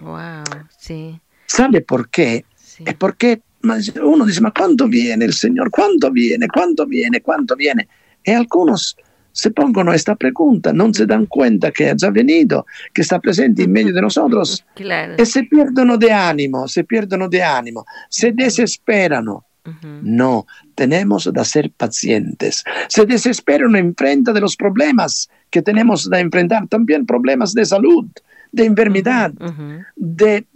Wow, 0.00 0.44
sí. 0.78 1.20
¿Sabe 1.46 1.80
por 1.80 2.08
qué? 2.08 2.44
Es 2.84 2.94
porque 2.94 3.42
uno 3.62 4.24
dice, 4.24 4.40
ma 4.40 4.52
¿cuándo 4.52 4.88
viene 4.88 5.24
el 5.24 5.32
Señor? 5.32 5.70
¿Cuándo 5.70 6.10
viene? 6.10 6.48
¿Cuándo 6.48 6.86
viene? 6.86 7.20
¿Cuándo 7.20 7.54
viene? 7.56 7.88
Y 8.24 8.32
algunos 8.32 8.96
se 9.32 9.50
pongono 9.50 9.92
esta 9.92 10.16
pregunta, 10.16 10.72
non 10.72 10.92
se 10.92 11.06
dan 11.06 11.26
cuenta 11.26 11.70
che 11.70 11.90
è 11.90 11.94
già 11.94 12.10
venuto, 12.10 12.64
che 12.92 13.02
sta 13.02 13.18
presente 13.18 13.62
in 13.62 13.70
medio 13.70 13.92
di 13.92 14.00
nosotros 14.00 14.64
claro. 14.74 15.16
e 15.16 15.24
se 15.24 15.46
perdono 15.46 15.96
di 15.96 16.10
animo, 16.10 16.66
se 16.66 16.84
perdono 16.84 17.28
di 17.28 17.40
animo, 17.40 17.84
se 18.08 18.32
desesperano. 18.32 19.44
Uh 19.62 19.70
-huh. 19.70 20.00
No, 20.02 20.46
tenemos 20.74 21.30
que 21.32 21.44
ser 21.44 21.70
pacientes. 21.76 22.64
Se 22.88 23.04
desesperan 23.04 23.76
en 23.76 23.94
frente 23.94 24.32
de 24.32 24.40
los 24.40 24.56
problemas 24.56 25.28
que 25.50 25.60
tenemos 25.60 26.08
que 26.08 26.18
enfrentar, 26.18 26.66
también 26.66 27.04
problemas 27.04 27.52
de 27.52 27.66
salud, 27.66 28.06
de 28.52 28.64
enfermedad, 28.64 29.32
uh 29.38 29.50
-huh. 29.50 29.84
de, 29.96 30.46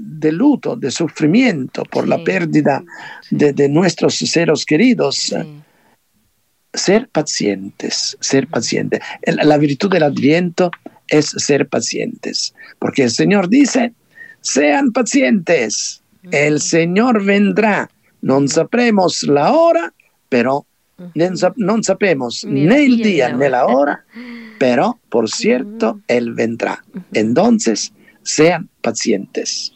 de, 0.00 0.32
luto, 0.32 0.76
de 0.76 0.90
sufrimiento 0.90 1.84
por 1.84 2.04
sí. 2.04 2.10
la 2.10 2.22
pérdida 2.22 2.82
de, 3.30 3.52
de, 3.52 3.68
nuestros 3.68 4.14
seres 4.16 4.64
queridos. 4.64 5.16
Sí 5.16 5.36
ser 6.74 7.08
pacientes, 7.08 8.16
ser 8.20 8.48
pacientes. 8.48 9.00
La 9.24 9.56
virtud 9.58 9.90
del 9.90 10.02
adviento 10.02 10.70
es 11.08 11.26
ser 11.26 11.68
pacientes, 11.68 12.54
porque 12.78 13.04
el 13.04 13.10
Señor 13.10 13.48
dice, 13.48 13.92
sean 14.40 14.92
pacientes, 14.92 16.02
el 16.30 16.60
Señor 16.60 17.24
vendrá, 17.24 17.90
no 18.20 18.46
sabremos 18.48 19.22
la 19.22 19.52
hora, 19.52 19.94
pero 20.28 20.66
no 21.56 21.82
sabemos 21.82 22.44
ni 22.44 22.66
el 22.66 22.98
día 22.98 23.32
ni 23.32 23.48
la 23.48 23.66
hora, 23.66 24.04
pero 24.58 24.98
por 25.08 25.30
cierto, 25.30 26.00
Él 26.08 26.32
vendrá. 26.32 26.84
Entonces, 27.12 27.92
sean 28.22 28.68
pacientes. 28.80 29.73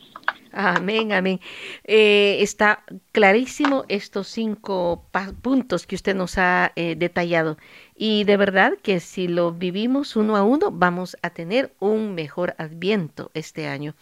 Amén, 0.60 1.12
amén. 1.12 1.38
Eh, 1.84 2.38
está 2.40 2.82
clarísimo 3.12 3.84
estos 3.86 4.26
cinco 4.26 5.04
puntos 5.40 5.86
que 5.86 5.94
usted 5.94 6.16
nos 6.16 6.36
ha 6.36 6.72
eh, 6.74 6.96
detallado. 6.96 7.58
Y 7.94 8.24
de 8.24 8.36
verdad 8.36 8.72
que 8.82 8.98
si 8.98 9.28
lo 9.28 9.52
vivimos 9.52 10.16
uno 10.16 10.34
a 10.36 10.42
uno, 10.42 10.72
vamos 10.72 11.16
a 11.22 11.30
tener 11.30 11.72
un 11.78 12.16
mejor 12.16 12.56
adviento 12.58 13.30
este 13.34 13.68
año. 13.68 13.94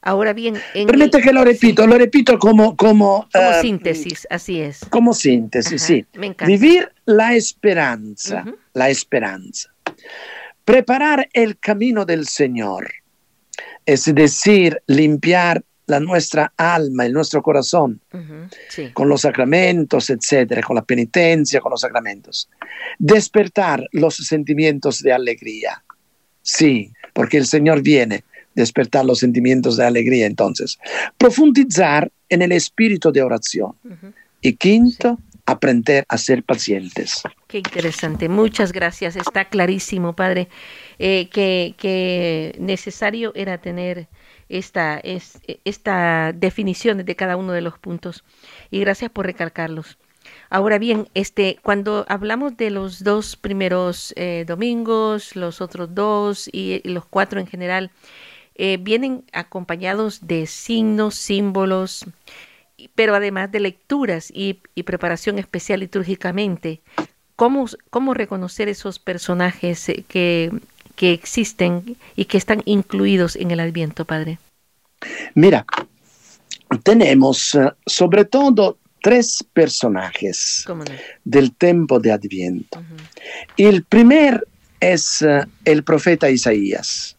Ahora 0.00 0.32
bien, 0.32 0.56
en 0.72 0.86
permite 0.86 1.20
que 1.20 1.30
lo 1.30 1.44
repito, 1.44 1.86
lo 1.86 1.98
repito 1.98 2.38
como 2.38 2.74
como, 2.74 3.28
como 3.30 3.50
uh, 3.50 3.60
síntesis, 3.60 4.26
así 4.30 4.62
es. 4.62 4.86
Como 4.88 5.12
síntesis, 5.12 5.82
Ajá, 5.82 5.92
sí. 5.92 6.06
Me 6.14 6.28
encanta. 6.28 6.46
Vivir 6.46 6.90
la 7.04 7.34
esperanza, 7.34 8.44
uh 8.46 8.48
-huh. 8.48 8.56
la 8.72 8.88
esperanza. 8.88 9.74
Preparar 10.64 11.28
el 11.34 11.58
camino 11.58 12.06
del 12.06 12.26
Señor, 12.26 12.90
es 13.84 14.06
decir, 14.14 14.82
limpiar 14.86 15.62
la 15.86 16.00
nuestra 16.00 16.52
alma, 16.56 17.06
el 17.06 17.12
nuestro 17.12 17.42
corazón, 17.42 18.00
uh 18.12 18.16
-huh, 18.16 18.48
sí. 18.68 18.90
con 18.92 19.08
los 19.08 19.22
sacramentos, 19.22 20.10
etcétera, 20.10 20.62
con 20.62 20.76
la 20.76 20.82
penitencia, 20.82 21.60
con 21.60 21.70
los 21.70 21.80
sacramentos. 21.80 22.48
Despertar 22.98 23.86
los 23.92 24.16
sentimientos 24.16 25.00
de 25.00 25.12
alegría. 25.12 25.82
Sí, 26.42 26.92
porque 27.12 27.36
el 27.38 27.46
Señor 27.46 27.82
viene 27.82 28.24
despertar 28.54 29.04
los 29.04 29.18
sentimientos 29.18 29.76
de 29.76 29.84
alegría 29.84 30.26
entonces. 30.26 30.78
Profundizar 31.18 32.10
en 32.28 32.42
el 32.42 32.52
espíritu 32.52 33.10
de 33.12 33.22
oración. 33.22 33.74
Uh 33.84 33.88
-huh. 33.88 34.12
Y 34.40 34.54
quinto, 34.54 35.18
sí. 35.20 35.38
aprender 35.46 36.04
a 36.08 36.18
ser 36.18 36.42
pacientes. 36.42 37.22
Qué 37.46 37.58
interesante. 37.58 38.28
Muchas 38.28 38.72
gracias. 38.72 39.16
Está 39.16 39.44
clarísimo, 39.44 40.14
Padre, 40.14 40.48
eh, 40.98 41.28
que, 41.30 41.74
que 41.78 42.56
necesario 42.58 43.32
era 43.34 43.58
tener 43.58 44.08
esta, 44.52 44.98
es, 44.98 45.40
esta 45.64 46.32
definición 46.32 47.04
de 47.04 47.16
cada 47.16 47.36
uno 47.36 47.52
de 47.52 47.62
los 47.62 47.78
puntos. 47.78 48.24
Y 48.70 48.80
gracias 48.80 49.10
por 49.10 49.26
recalcarlos. 49.26 49.98
Ahora 50.50 50.78
bien, 50.78 51.08
este, 51.14 51.58
cuando 51.62 52.04
hablamos 52.08 52.56
de 52.56 52.70
los 52.70 53.02
dos 53.02 53.36
primeros 53.36 54.12
eh, 54.16 54.44
domingos, 54.46 55.34
los 55.34 55.60
otros 55.60 55.94
dos 55.94 56.48
y, 56.52 56.80
y, 56.84 56.88
los 56.90 57.04
cuatro 57.06 57.40
en 57.40 57.46
general, 57.46 57.90
eh, 58.54 58.78
vienen 58.80 59.24
acompañados 59.32 60.26
de 60.26 60.46
signos, 60.46 61.14
símbolos, 61.14 62.04
pero 62.94 63.14
además 63.14 63.50
de 63.50 63.60
lecturas 63.60 64.30
y, 64.30 64.60
y 64.74 64.82
preparación 64.82 65.38
especial 65.38 65.80
litúrgicamente. 65.80 66.80
¿Cómo, 67.36 67.66
¿Cómo, 67.90 68.14
reconocer 68.14 68.68
esos 68.68 68.98
personajes 68.98 69.88
eh, 69.88 70.04
que, 70.06 70.52
que 70.96 71.12
existen 71.12 71.96
y 72.16 72.24
que 72.26 72.38
están 72.38 72.62
incluidos 72.64 73.36
en 73.36 73.50
el 73.50 73.60
Adviento, 73.60 74.04
Padre? 74.04 74.38
Mira, 75.34 75.64
tenemos 76.82 77.54
uh, 77.54 77.70
sobre 77.86 78.24
todo 78.24 78.78
tres 79.02 79.44
personajes 79.52 80.64
no? 80.68 80.84
del 81.24 81.52
tiempo 81.54 81.98
de 81.98 82.12
Adviento. 82.12 82.78
Uh 82.78 82.82
-huh. 82.82 83.68
El 83.68 83.84
primer 83.84 84.46
es 84.80 85.22
uh, 85.22 85.44
el 85.64 85.82
profeta 85.82 86.30
Isaías. 86.30 87.16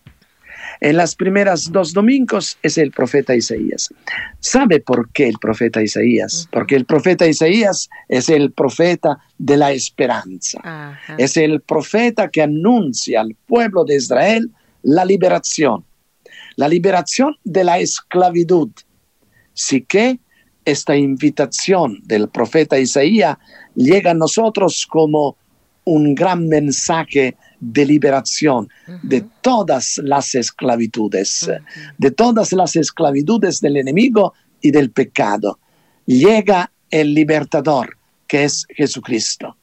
En 0.81 0.97
las 0.97 1.15
primeras 1.15 1.71
dos 1.71 1.93
domingos 1.93 2.57
es 2.61 2.77
el 2.77 2.91
profeta 2.91 3.35
Isaías. 3.35 3.93
¿Sabe 4.39 4.79
por 4.79 5.09
qué 5.11 5.27
el 5.27 5.37
profeta 5.39 5.81
Isaías? 5.81 6.47
Porque 6.51 6.75
el 6.75 6.85
profeta 6.85 7.27
Isaías 7.27 7.89
es 8.09 8.29
el 8.29 8.51
profeta 8.51 9.19
de 9.37 9.57
la 9.57 9.71
esperanza. 9.71 10.99
Es 11.17 11.37
el 11.37 11.61
profeta 11.61 12.29
que 12.29 12.41
anuncia 12.41 13.21
al 13.21 13.35
pueblo 13.47 13.85
de 13.85 13.95
Israel 13.95 14.51
la 14.83 15.05
liberación, 15.05 15.83
la 16.55 16.67
liberación 16.67 17.37
de 17.43 17.63
la 17.63 17.79
esclavitud. 17.79 18.69
Sí 19.53 19.81
que 19.81 20.19
esta 20.65 20.95
invitación 20.95 21.99
del 22.03 22.29
profeta 22.29 22.79
Isaías 22.79 23.37
llega 23.75 24.11
a 24.11 24.15
nosotros 24.15 24.85
como 24.85 25.37
un 25.85 26.15
gran 26.15 26.47
mensaje 26.47 27.35
de 27.71 27.85
liberación 27.85 28.65
uh 28.65 28.91
-huh. 28.91 28.99
de 29.03 29.25
todas 29.41 29.99
las 30.03 30.35
esclavitudes, 30.35 31.43
uh 31.43 31.51
-huh. 31.51 31.93
de 31.97 32.11
todas 32.11 32.51
las 32.51 32.75
esclavitudes 32.75 33.61
del 33.61 33.77
enemigo 33.77 34.33
y 34.61 34.71
del 34.71 34.89
pecado. 34.89 35.59
Llega 36.05 36.71
el 36.89 37.13
libertador, 37.13 37.97
que 38.27 38.43
es 38.43 38.65
Jesucristo. 38.69 39.55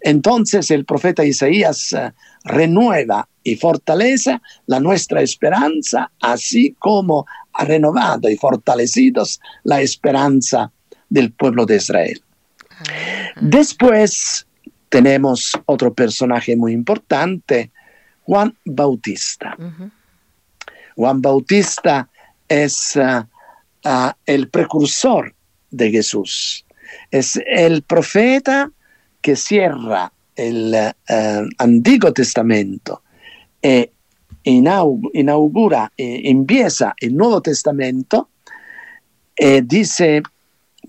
Entonces 0.00 0.70
el 0.70 0.84
profeta 0.84 1.24
Isaías 1.24 1.92
uh, 1.92 2.12
renueva 2.44 3.26
y 3.42 3.56
fortalece 3.56 4.38
la 4.66 4.78
nuestra 4.78 5.22
esperanza, 5.22 6.10
así 6.20 6.74
como 6.78 7.24
ha 7.54 7.64
renovado 7.64 8.28
y 8.28 8.36
fortalecido 8.36 9.24
la 9.64 9.80
esperanza 9.80 10.70
del 11.08 11.32
pueblo 11.32 11.64
de 11.64 11.76
Israel. 11.76 12.20
-huh. 12.20 13.40
Después 13.40 14.46
tenemos 14.88 15.52
otro 15.66 15.92
personaje 15.92 16.56
muy 16.56 16.72
importante, 16.72 17.70
Juan 18.24 18.56
Bautista. 18.64 19.54
Uh 19.58 19.64
-huh. 19.64 19.90
Juan 20.96 21.20
Bautista 21.20 22.08
es 22.48 22.96
uh, 22.96 23.24
uh, 23.84 24.12
el 24.24 24.48
precursor 24.48 25.34
de 25.70 25.90
Jesús, 25.90 26.64
es 27.10 27.38
el 27.46 27.82
profeta 27.82 28.70
que 29.20 29.36
cierra 29.36 30.12
el 30.36 30.74
uh, 30.74 31.48
Antiguo 31.58 32.12
Testamento 32.12 33.02
e 33.62 33.90
inaugura, 34.44 35.92
e 35.96 36.30
empieza 36.30 36.94
el 37.00 37.16
Nuevo 37.16 37.40
Testamento 37.40 38.28
e 39.34 39.60
dice, 39.62 40.22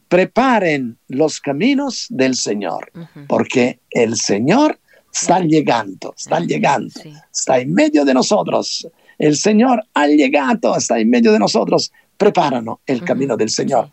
preparen 0.08 0.98
los 1.08 1.40
caminos 1.40 2.08
del 2.10 2.36
Señor, 2.36 2.92
uh 2.94 3.00
-huh. 3.00 3.28
porque 3.28 3.80
el 3.92 4.16
Señor 4.16 4.80
está 5.14 5.40
llegando, 5.40 6.14
está 6.18 6.40
llegando, 6.40 6.90
sí. 7.02 7.14
está 7.32 7.60
en 7.60 7.74
medio 7.74 8.06
de 8.06 8.14
nosotros. 8.14 8.88
El 9.18 9.36
Señor 9.36 9.84
ha 9.94 10.08
llegado, 10.08 10.76
está 10.78 11.00
en 11.00 11.10
medio 11.10 11.32
de 11.32 11.40
nosotros. 11.40 11.92
Prepáranos 12.18 12.80
el 12.86 12.98
uh 12.98 13.02
-huh. 13.02 13.08
camino 13.08 13.38
del 13.38 13.50
Señor. 13.50 13.90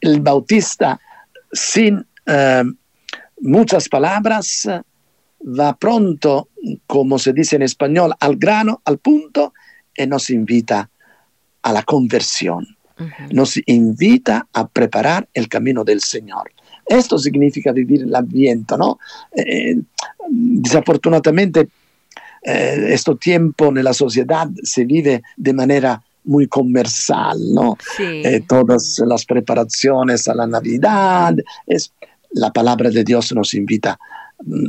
El 0.00 0.20
Bautista, 0.20 1.00
sin 1.52 1.96
uh, 1.96 2.64
muchas 3.40 3.88
palabras, 3.88 4.68
va 5.40 5.76
pronto, 5.76 6.48
como 6.86 7.18
se 7.18 7.32
dice 7.32 7.56
en 7.56 7.62
español, 7.62 8.14
al 8.20 8.36
grano, 8.36 8.80
al 8.84 8.98
punto, 8.98 9.52
y 9.96 10.06
nos 10.06 10.30
invita 10.30 10.90
a 11.62 11.72
la 11.72 11.82
conversión. 11.82 12.75
Uh 12.98 13.04
-huh. 13.04 13.32
Nos 13.32 13.60
invita 13.66 14.46
a 14.52 14.66
preparar 14.66 15.28
el 15.34 15.48
camino 15.48 15.84
del 15.84 16.00
Señor. 16.00 16.50
Esto 16.86 17.18
significa 17.18 17.72
vivir 17.72 18.02
el 18.02 18.14
ambiente, 18.14 18.76
¿no? 18.78 18.98
Eh, 19.34 19.76
desafortunadamente, 20.28 21.68
eh, 22.42 22.88
este 22.90 23.14
tiempo 23.16 23.68
en 23.68 23.82
la 23.82 23.92
sociedad 23.92 24.48
se 24.62 24.84
vive 24.84 25.22
de 25.36 25.52
manera 25.52 26.02
muy 26.24 26.46
comercial, 26.46 27.38
¿no? 27.52 27.76
Sí. 27.96 28.22
Eh, 28.24 28.44
todas 28.46 29.02
las 29.04 29.24
preparaciones 29.24 30.28
a 30.28 30.34
la 30.34 30.46
Navidad, 30.46 31.34
es, 31.66 31.92
la 32.30 32.52
palabra 32.52 32.90
de 32.90 33.02
Dios 33.02 33.32
nos 33.32 33.54
invita 33.54 33.92
a, 33.92 33.98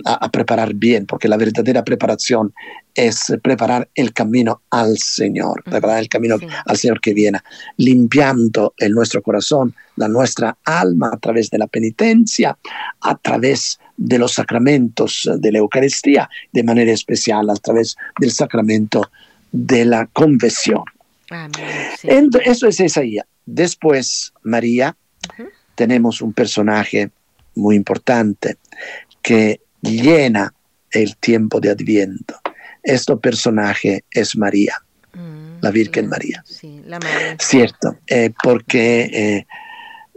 a, 0.06 0.32
preparar 0.32 0.74
bien, 0.74 1.06
porque 1.06 1.28
la 1.28 1.38
verdadera 1.38 1.84
preparación 1.84 2.54
es 2.96 3.34
preparar 3.42 3.90
el 3.96 4.14
camino 4.14 4.62
al 4.70 4.98
Señor, 4.98 5.64
preparar 5.64 6.00
el 6.00 6.10
camino 6.10 6.38
sí. 6.40 6.48
al 6.66 6.78
Señor 6.78 7.02
que 7.02 7.14
viene, 7.14 7.40
limpiando 7.78 8.74
el 8.78 8.94
nuestro 8.94 9.22
corazón, 9.22 9.74
la 9.98 10.08
nuestra 10.08 10.58
alma 10.64 11.12
a 11.14 11.18
través 11.18 11.50
de 11.50 11.58
la 11.58 11.68
penitencia, 11.68 12.58
a 13.02 13.16
través 13.18 13.80
de 13.98 14.18
los 14.18 14.34
sacramentos 14.34 15.30
de 15.38 15.52
la 15.52 15.60
Eucaristía, 15.60 16.30
de 16.52 16.64
manera 16.64 16.92
especial 16.92 17.50
a 17.50 17.56
través 17.56 17.98
del 18.20 18.32
sacramento 18.32 19.12
de 19.52 19.86
la 19.86 20.08
confesión. 20.08 20.84
Amén, 21.30 21.52
sí. 22.00 22.08
Eso 22.46 22.68
es 22.68 22.80
Isaías. 22.80 23.26
Después, 23.46 24.34
María, 24.44 24.96
uh 25.38 25.42
-huh. 25.42 25.50
tenemos 25.76 26.22
un 26.22 26.34
personaje 26.34 27.12
muy 27.56 27.76
importante 27.76 28.58
que 29.22 29.62
llena 29.82 30.54
el 30.92 31.18
tiempo 31.18 31.60
de 31.60 31.72
Adviento. 31.72 32.36
Este 32.84 33.16
personaje 33.18 34.06
es 34.12 34.38
María, 34.38 34.76
mm, 35.14 35.60
la 35.62 35.72
Virgen 35.72 36.06
sí, 36.06 36.10
María. 36.10 36.44
Sí, 36.46 36.82
la 36.86 37.00
madre. 37.00 37.36
Cierto, 37.40 37.98
eh, 38.08 38.32
porque 38.42 39.02
eh, 39.02 39.48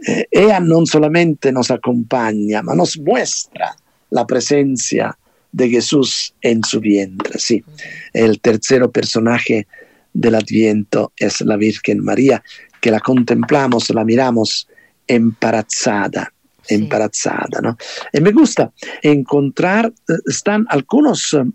eh, 0.07 0.25
ella 0.31 0.59
no 0.59 0.85
solamente 0.85 1.51
nos 1.51 1.71
acompaña, 1.71 2.61
ma 2.61 2.75
nos 2.75 2.97
muestra 2.97 3.75
la 4.09 4.25
presencia 4.25 5.17
de 5.51 5.69
Jesús 5.69 6.33
en 6.41 6.63
su 6.63 6.79
vientre. 6.79 7.37
Sí, 7.39 7.63
mm. 7.65 7.71
el 8.13 8.39
tercer 8.39 8.89
personaje 8.89 9.67
del 10.13 10.35
Adviento 10.35 11.11
es 11.17 11.41
la 11.41 11.57
Virgen 11.57 12.03
María, 12.03 12.43
que 12.79 12.91
la 12.91 12.99
contemplamos, 12.99 13.89
la 13.89 14.03
miramos 14.03 14.67
embarazada 15.07 16.33
sí. 16.61 16.75
embarazada. 16.75 17.61
¿no? 17.61 17.77
Y 18.13 18.21
me 18.21 18.31
gusta 18.31 18.71
encontrar, 19.01 19.87
eh, 19.87 20.13
están 20.25 20.65
algunos 20.69 21.33
uh, 21.33 21.51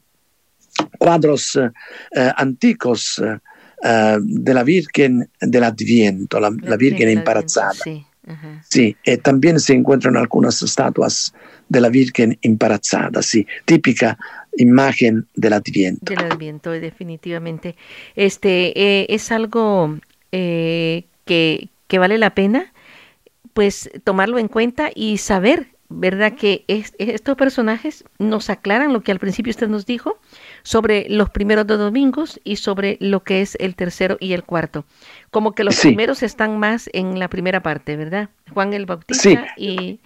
cuadros 0.99 1.59
antiguos 2.37 3.23
de 4.21 4.55
la 4.55 4.63
Virgen 4.63 5.31
del 5.41 5.65
Adviento, 5.65 6.39
la, 6.39 6.51
Virgen 6.77 7.09
embarazada. 7.09 7.73
Sí. 7.73 8.05
Sí, 8.69 8.97
y 9.05 9.17
también 9.19 9.61
se 9.61 9.73
encuentran 9.73 10.17
algunas 10.17 10.61
estatuas 10.61 11.33
de 11.69 11.81
la 11.81 11.89
Virgen 11.89 12.39
embarazada, 12.43 13.23
sí, 13.23 13.47
típica 13.65 14.19
imagen 14.57 15.27
del 15.35 15.53
Adviento. 15.53 16.13
Del 16.13 16.25
Adviento, 16.25 16.71
definitivamente. 16.73 17.77
Este 18.17 18.73
eh, 18.81 19.07
es 19.11 19.31
algo 19.31 19.99
eh, 20.33 21.05
que, 21.25 21.69
que 21.87 21.99
vale 21.99 22.19
la 22.19 22.35
pena 22.35 22.73
pues 23.57 23.89
tomarlo 24.05 24.39
en 24.39 24.49
cuenta 24.49 24.91
y 24.95 25.17
saber, 25.17 25.69
¿verdad? 25.89 26.35
Que 26.35 26.67
es, 26.69 26.93
estos 26.99 27.39
personajes 27.39 28.05
nos 28.19 28.51
aclaran 28.51 28.93
lo 28.93 29.01
que 29.01 29.13
al 29.13 29.19
principio 29.19 29.51
usted 29.51 29.67
nos 29.67 29.87
dijo 29.87 30.19
sobre 30.63 31.07
los 31.09 31.31
primeros 31.31 31.67
dos 31.67 31.79
domingos 31.79 32.39
y 32.45 32.57
sobre 32.57 32.99
lo 33.01 33.25
que 33.25 33.41
es 33.41 33.57
el 33.59 33.75
tercero 33.75 34.19
y 34.21 34.35
el 34.35 34.45
cuarto. 34.45 34.85
Como 35.31 35.55
que 35.55 35.65
los 35.65 35.75
sí. 35.75 35.89
primeros 35.89 36.23
están 36.23 36.59
más 36.59 36.91
en 36.93 37.19
la 37.19 37.29
primera 37.29 37.63
parte, 37.63 37.97
¿verdad? 37.97 38.29
Juan 38.53 38.75
el 38.75 38.85
Bautista 38.85 39.23
sí. 39.23 39.39
y, 39.57 40.01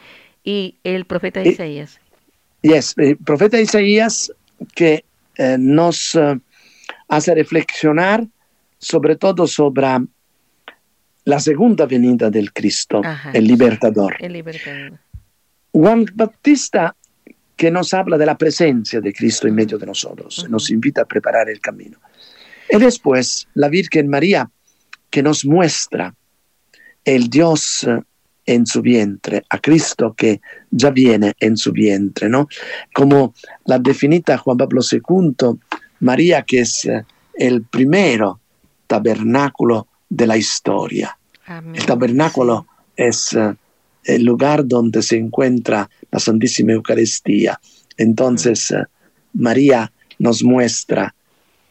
y, 0.44 0.76
el 0.84 1.04
profeta 1.04 1.42
Isaías. 1.42 1.98
Yes, 2.62 2.94
el 2.98 3.16
profeta 3.16 3.60
Isaías 3.60 4.32
que 4.76 5.04
eh, 5.38 5.56
nos 5.58 6.14
uh, 6.14 6.40
hace 7.08 7.34
reflexionar 7.34 8.28
sobre 8.78 9.16
todo 9.16 9.48
sobre 9.48 9.88
la 11.30 11.40
segunda 11.40 11.86
venida 11.86 12.28
del 12.28 12.52
Cristo, 12.52 13.00
Ajá, 13.04 13.30
el 13.32 13.46
libertador. 13.46 14.16
El 14.18 14.32
libertador. 14.32 14.98
Juan 15.72 16.04
Bautista 16.14 16.94
que 17.56 17.70
nos 17.70 17.94
habla 17.94 18.18
de 18.18 18.26
la 18.26 18.36
presencia 18.36 19.00
de 19.00 19.12
Cristo 19.12 19.46
en 19.46 19.54
medio 19.54 19.78
de 19.78 19.86
nosotros, 19.86 20.38
uh 20.38 20.42
-huh. 20.42 20.48
nos 20.48 20.70
invita 20.70 21.02
a 21.02 21.04
preparar 21.04 21.48
el 21.48 21.60
camino. 21.60 21.98
Y 22.68 22.78
después 22.78 23.46
la 23.54 23.68
Virgen 23.68 24.08
María 24.08 24.50
que 25.10 25.22
nos 25.22 25.44
muestra 25.44 26.14
el 27.04 27.28
Dios 27.28 27.86
en 28.46 28.66
su 28.66 28.80
vientre, 28.80 29.44
a 29.48 29.58
Cristo 29.58 30.14
que 30.20 30.40
ya 30.70 30.90
viene 30.90 31.34
en 31.38 31.56
su 31.56 31.70
vientre, 31.70 32.28
¿no? 32.28 32.48
Como 32.92 33.34
la 33.66 33.78
definita 33.78 34.38
Juan 34.38 34.56
Pablo 34.56 34.80
II, 34.90 35.58
María 36.00 36.42
que 36.42 36.60
es 36.60 36.88
el 37.34 37.62
primero 37.62 38.40
tabernáculo 38.88 39.86
de 40.08 40.26
la 40.26 40.36
historia. 40.36 41.19
Amén. 41.50 41.74
El 41.74 41.84
tabernáculo 41.84 42.64
es 42.96 43.32
uh, 43.32 43.54
el 44.04 44.22
lugar 44.22 44.64
donde 44.64 45.02
se 45.02 45.16
encuentra 45.16 45.90
la 46.12 46.18
Santísima 46.20 46.72
Eucaristía. 46.72 47.58
Entonces, 47.96 48.70
uh, 48.70 48.84
María 49.32 49.92
nos 50.20 50.44
muestra 50.44 51.12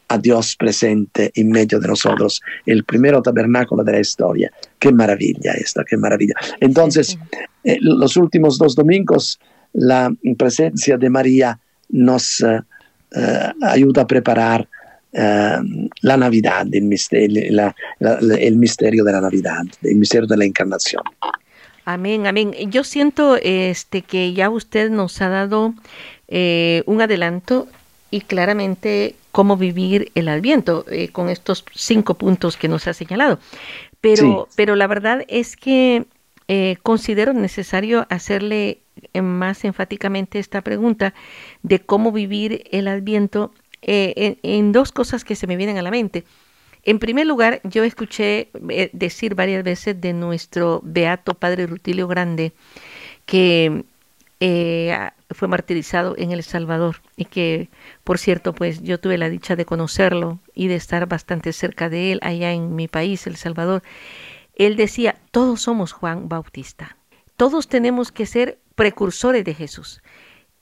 a 0.09 0.17
Dios 0.17 0.57
presente 0.57 1.31
en 1.33 1.49
medio 1.49 1.79
de 1.79 1.87
nosotros, 1.87 2.41
el 2.65 2.83
primero 2.83 3.21
tabernáculo 3.21 3.83
de 3.85 3.93
la 3.93 3.99
historia. 4.01 4.51
Qué 4.77 4.91
maravilla 4.91 5.53
esta, 5.53 5.83
qué 5.85 5.95
maravilla. 5.95 6.33
Entonces. 6.59 7.17
Eh, 7.65 7.77
los 7.81 8.15
últimos 8.15 8.57
dos 8.57 8.73
domingos, 8.73 9.37
la 9.73 10.09
presencia 10.37 10.97
de 10.97 11.09
María 11.09 11.59
nos 11.89 12.41
ayuda 13.61 14.03
a 14.03 14.07
preparar 14.07 14.65
Uh, 15.11 15.89
la 16.01 16.17
Navidad, 16.17 16.67
el 16.71 16.83
misterio, 16.83 17.43
la, 17.49 17.75
la, 17.97 18.19
el 18.35 18.57
misterio, 18.57 19.03
de 19.03 19.11
la 19.11 19.21
Navidad, 19.21 19.63
el 19.81 19.95
misterio 19.95 20.27
de 20.27 20.37
la 20.37 20.45
encarnación. 20.45 21.01
Amén, 21.83 22.27
amén. 22.27 22.53
Yo 22.69 22.83
siento 22.83 23.35
este 23.41 24.03
que 24.03 24.33
ya 24.33 24.51
usted 24.51 24.91
nos 24.91 25.19
ha 25.23 25.29
dado 25.29 25.73
eh, 26.27 26.83
un 26.85 27.01
adelanto 27.01 27.67
y 28.11 28.21
claramente 28.21 29.15
cómo 29.31 29.57
vivir 29.57 30.11
el 30.13 30.27
Adviento 30.27 30.85
eh, 30.91 31.09
con 31.09 31.29
estos 31.29 31.65
cinco 31.73 32.13
puntos 32.13 32.57
que 32.57 32.67
nos 32.67 32.87
ha 32.87 32.93
señalado. 32.93 33.39
Pero, 34.01 34.47
sí. 34.47 34.53
pero 34.55 34.75
la 34.75 34.85
verdad 34.85 35.25
es 35.27 35.55
que 35.55 36.05
eh, 36.47 36.77
considero 36.83 37.33
necesario 37.33 38.05
hacerle 38.11 38.81
más 39.19 39.65
enfáticamente 39.65 40.37
esta 40.37 40.61
pregunta 40.61 41.15
de 41.63 41.79
cómo 41.79 42.11
vivir 42.11 42.65
el 42.71 42.87
Adviento 42.87 43.51
eh, 43.81 44.37
en, 44.43 44.71
dos 44.71 44.91
cosas 44.91 45.23
que 45.23 45.35
se 45.35 45.47
me 45.47 45.55
vienen 45.55 45.77
a 45.77 45.81
la 45.81 45.91
mente. 45.91 46.25
En 46.83 46.99
primer 46.99 47.27
lugar, 47.27 47.61
yo 47.63 47.83
escuché 47.83 48.49
eh, 48.69 48.89
decir 48.93 49.35
varias 49.35 49.63
veces 49.63 49.99
de 49.99 50.13
nuestro 50.13 50.81
beato 50.83 51.33
padre 51.33 51.67
Rutilio 51.67 52.07
Grande 52.07 52.53
que 53.25 53.83
eh, 54.39 54.97
fue 55.31 55.47
martirizado 55.47 56.15
en 56.17 56.31
El 56.31 56.43
Salvador 56.43 57.01
y 57.15 57.25
que, 57.25 57.69
por 58.03 58.17
cierto, 58.17 58.53
pues 58.53 58.81
yo 58.81 58.99
tuve 58.99 59.17
la 59.17 59.29
dicha 59.29 59.55
de 59.55 59.65
conocerlo 59.65 60.39
y 60.55 60.67
de 60.67 60.75
estar 60.75 61.05
bastante 61.07 61.53
cerca 61.53 61.89
de 61.89 62.13
él 62.13 62.19
allá 62.21 62.51
en 62.53 62.75
mi 62.75 62.87
país, 62.87 63.27
El 63.27 63.35
Salvador. 63.35 63.83
Él 64.55 64.75
decía, 64.75 65.15
todos 65.31 65.61
somos 65.61 65.91
Juan 65.91 66.29
Bautista, 66.29 66.97
todos 67.37 67.67
tenemos 67.67 68.11
que 68.11 68.25
ser 68.25 68.59
precursores 68.75 69.43
de 69.43 69.53
Jesús. 69.53 70.01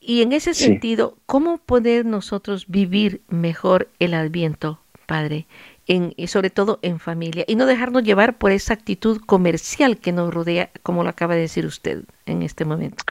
Y 0.07 0.21
en 0.21 0.31
ese 0.31 0.53
sentido, 0.53 1.17
¿cómo 1.25 1.57
poder 1.57 2.05
nosotros 2.05 2.67
vivir 2.69 3.19
mejor 3.27 3.89
el 3.99 4.13
adviento, 4.13 4.79
Padre? 5.05 5.47
en, 5.87 6.13
sobre 6.27 6.49
todo 6.49 6.79
en 6.81 6.99
familia, 6.99 7.43
y 7.45 7.55
no 7.55 7.65
dejarnos 7.65 8.03
llevar 8.03 8.37
por 8.37 8.51
esa 8.51 8.73
actitud 8.73 9.19
comercial 9.25 9.97
que 9.97 10.11
nos 10.13 10.33
rodea, 10.33 10.69
como 10.81 11.03
lo 11.03 11.09
acaba 11.09 11.35
de 11.35 11.41
decir 11.41 11.65
usted 11.65 12.03
en 12.25 12.41
este 12.41 12.65
momento. 12.65 13.03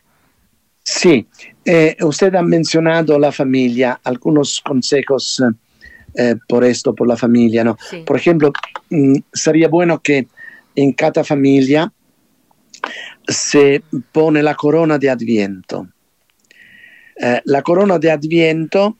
Sí, 0.82 1.26
eh, 1.64 1.96
usted 2.00 2.34
ha 2.34 2.42
mencionado 2.42 3.18
la 3.18 3.32
familia, 3.32 4.00
algunos 4.02 4.60
consejos 4.60 5.42
eh, 6.14 6.36
por 6.48 6.64
esto, 6.64 6.94
por 6.94 7.08
la 7.08 7.16
familia, 7.16 7.62
¿no? 7.62 7.76
Por 8.06 8.16
ejemplo, 8.16 8.52
mm, 8.90 9.16
sería 9.32 9.68
bueno 9.68 10.00
que 10.00 10.28
en 10.74 10.92
cada 10.92 11.24
familia 11.24 11.92
se 13.26 13.82
pone 14.12 14.42
la 14.42 14.54
corona 14.54 14.98
de 14.98 15.10
Adviento. 15.10 15.88
Eh, 17.16 17.40
la 17.44 17.62
corona 17.62 17.98
de 17.98 18.10
Adviento 18.10 18.96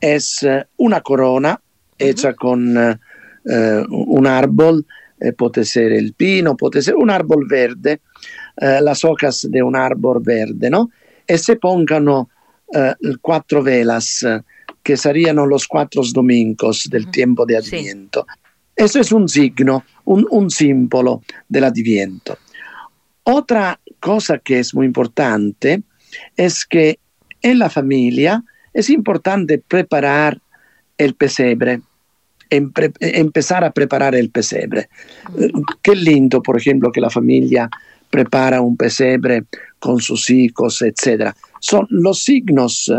es 0.00 0.46
una 0.76 1.00
corona 1.00 1.60
hecha 1.98 2.34
con 2.34 2.98
un 3.44 4.26
árbol, 4.26 4.86
puede 5.36 5.64
ser 5.64 5.92
el 5.92 6.14
pino, 6.14 6.56
puede 6.56 6.80
ser 6.80 6.96
un 6.96 7.10
árbol 7.10 7.46
verde, 7.46 8.00
las 8.56 9.04
hojas 9.04 9.46
de 9.50 9.62
un 9.62 9.76
árbol 9.76 10.22
verde, 10.22 10.70
¿no? 10.70 10.90
e 11.30 11.38
se 11.38 11.56
pongano 11.56 12.28
eh, 12.74 12.94
quattro 13.20 13.62
velas, 13.62 14.26
que 14.82 14.96
serían 14.96 15.36
los 15.36 15.68
cuatro 15.68 16.02
domingos 16.12 16.88
del 16.90 17.08
tiempo 17.10 17.46
de 17.46 17.56
Adviento. 17.58 18.26
Sí. 18.26 18.40
Eso 18.74 19.00
es 19.00 19.12
un 19.12 19.28
signo, 19.28 19.84
un, 20.06 20.26
un 20.30 20.50
símbolo 20.50 21.22
del 21.48 21.64
Adviento. 21.64 22.36
Otra 23.22 23.78
cosa 24.00 24.38
que 24.38 24.58
es 24.58 24.74
muy 24.74 24.86
importante 24.86 25.82
es 26.36 26.64
que 26.64 26.98
en 27.42 27.58
la 27.58 27.70
familia 27.70 28.44
es 28.72 28.90
importante 28.90 29.58
preparar 29.58 30.40
el 30.98 31.14
pesebre, 31.14 31.80
empezar 32.50 33.64
a 33.64 33.70
preparar 33.70 34.14
el 34.14 34.30
pesebre. 34.30 34.88
Qué 35.82 35.94
lindo, 35.94 36.42
por 36.42 36.56
ejemplo, 36.58 36.92
que 36.92 37.00
la 37.00 37.10
familia 37.10 37.70
prepara 38.10 38.60
un 38.60 38.76
pesebre 38.76 39.44
con 39.78 40.00
sus 40.00 40.28
hijos, 40.30 40.82
etc. 40.82 41.32
Son 41.60 41.86
los 41.88 42.22
signos, 42.22 42.92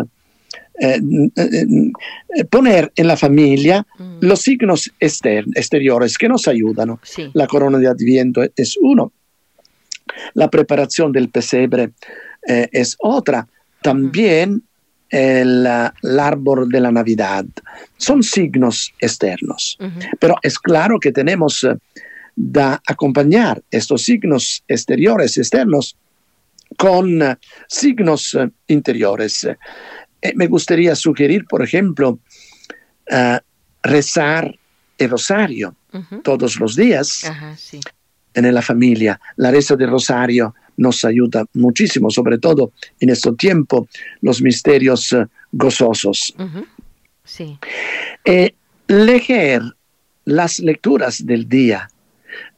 eh, 0.79 0.99
eh, 1.35 1.91
eh, 2.35 2.45
poner 2.45 2.91
en 2.95 3.07
la 3.07 3.17
familia 3.17 3.85
mm. 3.99 4.17
los 4.21 4.41
signos 4.41 4.91
exteriores 4.99 6.17
que 6.17 6.29
nos 6.29 6.47
ayudan. 6.47 6.97
Sí. 7.03 7.29
La 7.33 7.45
corona 7.45 7.77
de 7.77 7.87
Adviento 7.87 8.41
es 8.55 8.77
uno, 8.81 9.11
la 10.33 10.49
preparación 10.49 11.11
del 11.11 11.29
pesebre 11.29 11.91
es 12.43 12.97
otra, 12.99 13.47
también 13.81 14.63
el, 15.09 15.67
el, 16.03 16.19
árbol 16.19 16.69
de 16.69 16.79
la 16.79 16.91
Navidad. 16.91 17.45
Son 17.97 18.23
signos 18.23 18.93
externos, 18.99 19.77
uh 19.79 19.85
-huh. 19.85 20.09
pero 20.19 20.35
es 20.41 20.57
claro 20.57 20.99
que 20.99 21.11
tenemos 21.11 21.65
da 22.35 22.81
acompañar 22.87 23.61
estos 23.71 24.03
signos 24.03 24.63
exteriores, 24.67 25.37
externos, 25.37 25.95
con 26.77 27.21
uh, 27.21 27.35
signos 27.67 28.33
uh, 28.33 28.49
interiores. 28.67 29.45
Eh, 30.21 30.33
me 30.35 30.47
gustaría 30.47 30.95
sugerir, 30.95 31.45
por 31.45 31.61
ejemplo, 31.61 32.19
uh, 33.11 33.37
rezar 33.83 34.55
el 34.97 35.09
rosario 35.09 35.75
uh 35.93 35.97
-huh. 35.99 36.23
todos 36.23 36.59
los 36.59 36.75
días 36.75 37.25
Ajá, 37.25 37.55
sí. 37.57 37.79
en 38.33 38.53
la 38.53 38.61
familia. 38.61 39.19
La 39.35 39.51
reza 39.51 39.75
del 39.75 39.89
rosario 39.89 40.53
nos 40.77 41.03
ayuda 41.05 41.45
muchísimo, 41.53 42.09
sobre 42.09 42.37
todo 42.37 42.71
en 42.99 43.09
este 43.09 43.31
tiempo, 43.33 43.87
los 44.21 44.41
misterios 44.41 45.15
gozosos. 45.51 46.33
Uh 46.37 46.43
-huh. 46.43 46.65
sí. 47.23 47.57
eh, 48.25 48.53
leer 48.87 49.61
las 50.25 50.59
lecturas 50.59 51.25
del 51.25 51.47
día 51.47 51.89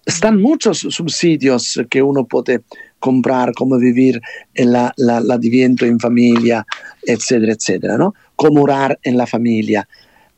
están 0.06 0.42
muchos 0.42 0.80
subsidios 0.80 1.80
que 1.90 2.02
uno 2.02 2.26
puede 2.26 2.62
comprar, 3.00 3.54
como 3.54 3.78
vivir 3.78 4.22
en 4.54 4.72
la, 4.72 4.94
la, 4.98 5.20
la 5.20 5.38
diviento 5.38 5.86
en 5.86 6.00
familia, 6.00 6.66
etcétera, 7.06 7.54
etcétera, 7.54 7.98
¿no? 7.98 8.14
Como 8.36 8.64
orar 8.64 9.00
en 9.04 9.18
la 9.18 9.28
familia. 9.28 9.88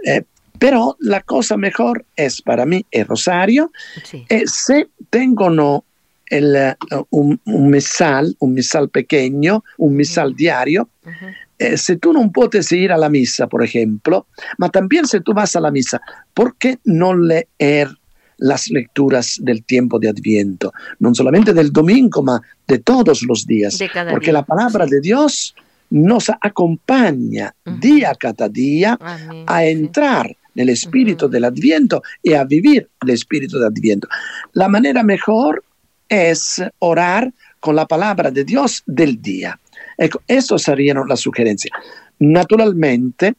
Eh, 0.04 0.24
pero 0.58 0.96
la 1.00 1.22
cosa 1.22 1.58
mejor 1.58 2.06
es 2.16 2.42
para 2.42 2.66
mí 2.66 2.86
el 2.92 3.06
rosario. 3.06 3.72
Sí. 4.04 4.26
Eh, 4.30 4.44
se 4.46 4.88
tengono 5.10 5.84
el, 6.28 6.76
uh, 6.92 7.04
un, 7.10 7.40
un, 7.46 7.70
misal, 7.70 8.36
un 8.40 8.54
misal 8.54 8.90
pequeño, 8.90 9.64
un 9.78 9.96
misal 9.96 10.30
uh 10.30 10.32
-huh. 10.32 10.38
diario, 10.38 10.90
uh 11.06 11.10
-huh. 11.10 11.36
eh, 11.60 11.78
se 11.78 11.98
tú 11.98 12.14
no 12.14 12.32
puedes 12.32 12.72
ir 12.72 12.92
a 12.92 12.98
la 12.98 13.10
misa, 13.10 13.48
por 13.48 13.64
ejemplo, 13.64 14.26
ma 14.58 14.70
también 14.70 15.06
si 15.08 15.20
tú 15.22 15.34
vas 15.34 15.56
a 15.56 15.60
la 15.60 15.72
misa, 15.72 16.02
¿por 16.34 16.56
qué 16.58 16.80
no 16.84 17.16
leer 17.16 17.90
las 18.38 18.70
lecturas 18.70 19.40
del 19.42 19.64
tiempo 19.64 19.98
de 19.98 20.10
Adviento, 20.10 20.74
no 21.00 21.14
solamente 21.14 21.54
del 21.54 21.72
domingo, 21.72 22.22
ma 22.22 22.42
de 22.68 22.80
todos 22.80 23.24
los 23.24 23.46
días, 23.46 23.80
porque 24.10 24.32
día, 24.32 24.34
la 24.34 24.44
palabra 24.44 24.86
sí. 24.86 24.92
de 24.92 25.02
Dios 25.02 25.56
nos 25.90 26.30
acompaña 26.42 27.54
uh 27.66 27.72
-huh. 27.72 27.80
día 27.80 28.14
cada 28.16 28.50
día 28.50 28.98
Amén, 29.00 29.46
a 29.48 29.64
entrar 29.64 30.28
sí. 30.28 30.36
nel 30.56 30.76
spirito 30.76 31.26
uh 31.26 31.30
-huh. 31.30 31.34
dell'Adviento 31.34 32.02
e 32.24 32.36
a 32.36 32.44
vivir 32.44 32.90
el 33.06 33.18
spirito 33.18 33.60
de 33.60 33.68
Adviento. 33.68 34.08
La 34.54 34.68
manera 34.68 35.04
mejor 35.04 35.64
es 36.10 36.62
orar 36.80 37.34
con 37.60 37.76
la 37.76 37.86
palabra 37.86 38.32
de 38.32 38.44
Dios 38.44 38.84
del 38.86 39.22
día. 39.22 39.60
Ecco, 39.98 40.22
serían 40.58 41.08
las 41.08 41.22
sugerencias. 41.22 41.72
Naturalmente, 42.20 43.36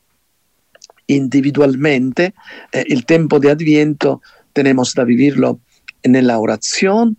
individualmente, 1.07 2.35
eh, 2.73 2.85
el 2.89 3.07
tiempo 3.07 3.39
de 3.39 3.51
Adviento 3.51 4.23
tenemos 4.53 4.95
que 4.95 5.05
vivirlo 5.05 5.61
en 6.03 6.27
la 6.27 6.39
oración, 6.39 7.19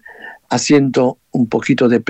haciendo 0.49 1.17
un 1.37 1.47
poquito 1.47 1.87
de 1.87 2.01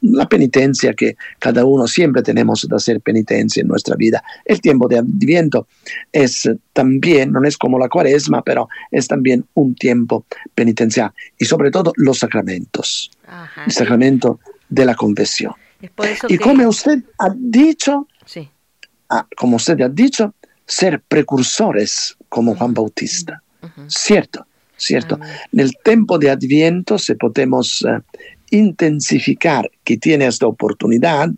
la 0.00 0.26
penitencia 0.28 0.94
que 0.94 1.16
cada 1.38 1.64
uno 1.64 1.86
siempre 1.86 2.22
tenemos 2.22 2.66
de 2.68 2.74
hacer 2.74 3.00
penitencia 3.00 3.60
en 3.60 3.68
nuestra 3.68 3.96
vida. 3.96 4.22
El 4.44 4.60
tiempo 4.60 4.88
de 4.88 4.98
Adviento 4.98 5.66
es 6.10 6.48
también, 6.72 7.32
no 7.32 7.44
es 7.44 7.56
como 7.58 7.78
la 7.78 7.88
cuaresma, 7.88 8.42
pero 8.42 8.68
es 8.90 9.06
también 9.08 9.44
un 9.54 9.74
tiempo 9.74 10.24
penitencial 10.54 11.12
y 11.38 11.44
sobre 11.44 11.70
todo 11.70 11.92
los 11.96 12.18
sacramentos, 12.18 13.10
Ajá. 13.26 13.64
el 13.66 13.72
sacramento 13.72 14.40
de 14.68 14.84
la 14.86 14.94
confesión. 14.94 15.52
y 15.80 15.88
que... 15.88 16.38
como 16.38 16.68
usted 16.68 17.02
ha 17.18 17.30
dicho, 17.36 18.08
sí. 18.24 18.48
ah, 19.10 19.26
como 19.36 19.56
usted 19.56 19.80
ha 19.82 19.88
dicho, 19.88 20.34
ser 20.66 21.02
precursores 21.06 22.16
como 22.28 22.54
Juan 22.54 22.72
Bautista, 22.72 23.42
uh 23.62 23.66
-huh. 23.66 23.84
¿cierto? 23.88 24.46
¿cierto? 24.82 25.14
Amén. 25.14 25.28
Nel 25.52 25.70
tempo 25.82 26.18
di 26.18 26.28
Adviento, 26.28 26.98
se 26.98 27.14
podemos 27.14 27.82
uh, 27.82 28.02
intensificar, 28.52 29.68
que 29.82 29.96
tiene 29.96 30.26
esta 30.26 30.46
oportunidad, 30.46 31.28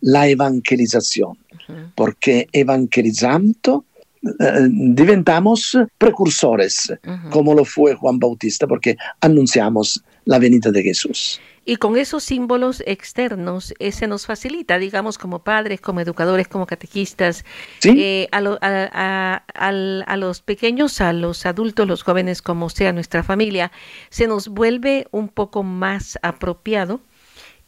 la 0.00 0.26
evangelización, 0.28 1.30
uh 1.30 1.72
-huh. 1.72 1.92
porque 1.94 2.48
evangelizando 2.52 3.84
uh, 4.22 4.68
diventamos 4.94 5.76
precursores, 5.98 6.90
uh 6.90 7.10
-huh. 7.10 7.30
como 7.30 7.54
lo 7.54 7.64
fue 7.64 7.94
Juan 7.94 8.18
Bautista, 8.18 8.66
porque 8.66 8.96
anunciamos 9.20 10.02
la 10.24 10.38
venida 10.38 10.70
de 10.70 10.82
Jesús. 10.82 11.40
Y 11.64 11.76
con 11.76 11.96
esos 11.96 12.24
símbolos 12.24 12.82
externos 12.86 13.72
eh, 13.78 13.92
se 13.92 14.06
nos 14.08 14.26
facilita, 14.26 14.78
digamos, 14.78 15.16
como 15.16 15.44
padres, 15.44 15.80
como 15.80 16.00
educadores, 16.00 16.48
como 16.48 16.66
catequistas, 16.66 17.44
¿Sí? 17.78 17.94
eh, 17.96 18.28
a, 18.32 18.40
lo, 18.40 18.58
a, 18.60 18.90
a, 18.92 20.02
a, 20.04 20.16
los 20.16 20.42
pequeños, 20.42 21.00
a 21.00 21.12
los 21.12 21.46
adultos, 21.46 21.86
los 21.86 22.02
jóvenes, 22.02 22.42
como 22.42 22.68
sea 22.68 22.92
nuestra 22.92 23.22
familia, 23.22 23.70
se 24.10 24.26
nos 24.26 24.48
vuelve 24.48 25.06
un 25.12 25.28
poco 25.28 25.62
más 25.62 26.18
apropiado 26.22 27.00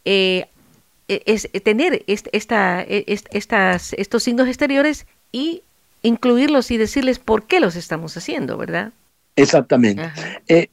eh, 0.05 0.47
es, 1.07 1.49
tener 1.63 2.03
esta, 2.07 2.81
estas, 2.81 3.93
estos 3.93 4.23
signos 4.23 4.47
exteriores 4.47 5.05
y 5.31 5.61
incluirlos 6.01 6.71
y 6.71 6.77
decirles 6.77 7.19
por 7.19 7.45
qué 7.45 7.59
los 7.59 7.75
estamos 7.75 8.15
haciendo, 8.17 8.57
¿verdad? 8.57 8.91
Exactamente. 9.35 10.03
Eh, 10.47 10.69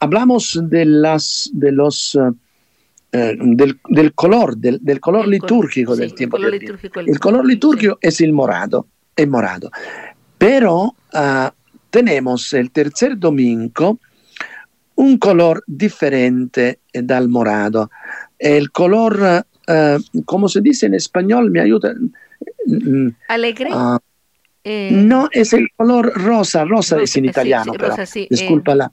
hablamos 0.00 0.60
de, 0.64 0.84
las, 0.84 1.50
de 1.52 1.72
los... 1.72 2.14
Uh, 2.14 2.34
eh, 3.12 3.36
del, 3.38 3.78
del, 3.88 4.14
color, 4.14 4.56
del, 4.56 4.78
del 4.80 4.98
color 4.98 5.26
el 5.26 5.32
litúrgico 5.32 5.94
del 5.94 6.14
tiempo. 6.14 6.38
Color 6.38 6.54
el, 6.54 6.78
el 7.08 7.20
color 7.20 7.46
litúrgico 7.46 7.98
sí. 8.00 8.08
es 8.08 8.20
el 8.22 8.32
morado, 8.32 8.86
el 9.14 9.28
morado. 9.28 9.70
Pero 10.38 10.94
uh, 11.12 11.50
tenemos 11.90 12.52
el 12.54 12.70
tercer 12.70 13.18
domingo 13.18 14.00
un 14.94 15.18
color 15.18 15.62
diferente 15.66 16.80
dal 16.92 17.28
morado. 17.28 17.90
El 18.38 18.72
color, 18.72 19.44
uh, 19.68 20.22
como 20.24 20.48
se 20.48 20.60
dice 20.60 20.86
en 20.86 20.94
español, 20.94 21.50
me 21.50 21.60
ayuda. 21.60 21.94
Alegre. 23.28 23.70
Uh, 23.72 23.98
eh, 24.64 24.90
no, 24.92 25.28
es 25.32 25.52
el 25.52 25.68
color 25.76 26.12
rosa, 26.14 26.64
rosa, 26.64 26.96
rosa 26.96 27.02
es 27.02 27.16
en 27.16 27.24
italiano, 27.24 27.72
sí, 27.72 27.78
pero 27.78 27.88
rosa, 27.90 28.06
sí, 28.06 28.28
discúlpala. 28.30 28.92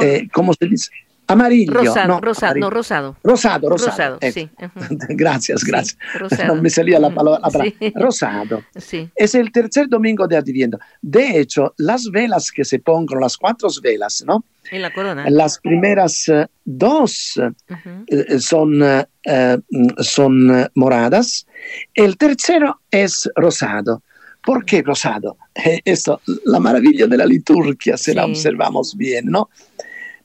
Eh, 0.00 0.28
¿Cómo 0.32 0.54
se 0.54 0.66
dice? 0.66 0.90
Amarillo. 1.32 1.72
Rosado, 1.72 2.08
no, 2.08 2.20
rosado, 2.20 2.46
amarillo. 2.50 2.66
no, 2.66 2.70
rosado. 2.70 3.16
Rosado, 3.22 3.68
rosado. 3.68 3.90
Rosado, 3.90 4.18
ecco. 4.20 4.32
sí. 4.34 4.50
Gracias, 5.10 5.60
Sí, 5.60 5.66
gracias. 5.70 5.98
rosado. 6.18 6.54
No 6.56 6.62
me 6.62 6.70
salía 6.70 6.98
la 6.98 7.10
palabra. 7.10 7.40
la 7.42 7.48
palabra. 7.50 7.72
sí. 7.78 7.92
Rosado. 7.94 8.62
Sí. 8.76 9.08
Es 9.14 9.34
el 9.34 9.52
tercer 9.52 9.88
domingo 9.88 10.26
de 10.26 10.36
Adviento. 10.36 10.78
De 11.02 11.38
hecho, 11.40 11.74
las 11.78 12.10
velas 12.10 12.50
que 12.50 12.64
se 12.64 12.78
pongan, 12.78 13.20
las 13.20 13.36
cuatro 13.36 13.68
velas, 13.82 14.24
¿no? 14.26 14.44
En 14.70 14.82
la 14.82 14.92
corona. 14.92 15.28
Las 15.30 15.58
primeras 15.58 16.28
eh, 16.28 16.46
dos 16.64 17.38
eh, 17.38 17.50
Ujú. 17.72 18.04
eh, 18.06 18.38
son, 18.38 18.82
eh, 18.82 19.06
eh, 19.24 19.58
son 19.98 20.50
eh, 20.60 20.68
moradas. 20.74 21.46
El 21.94 22.16
tercero 22.16 22.80
es 22.90 23.28
rosado. 23.34 24.02
¿Por 24.44 24.64
qué 24.64 24.82
rosado? 24.82 25.36
Eh, 25.54 25.80
esto, 25.84 26.20
la 26.44 26.60
maravilla 26.60 27.06
de 27.06 27.16
la 27.16 27.26
liturgia, 27.26 27.96
se 27.96 28.14
la 28.14 28.24
Sí. 28.24 28.30
observamos 28.30 28.96
bien, 28.96 29.26
¿no? 29.26 29.50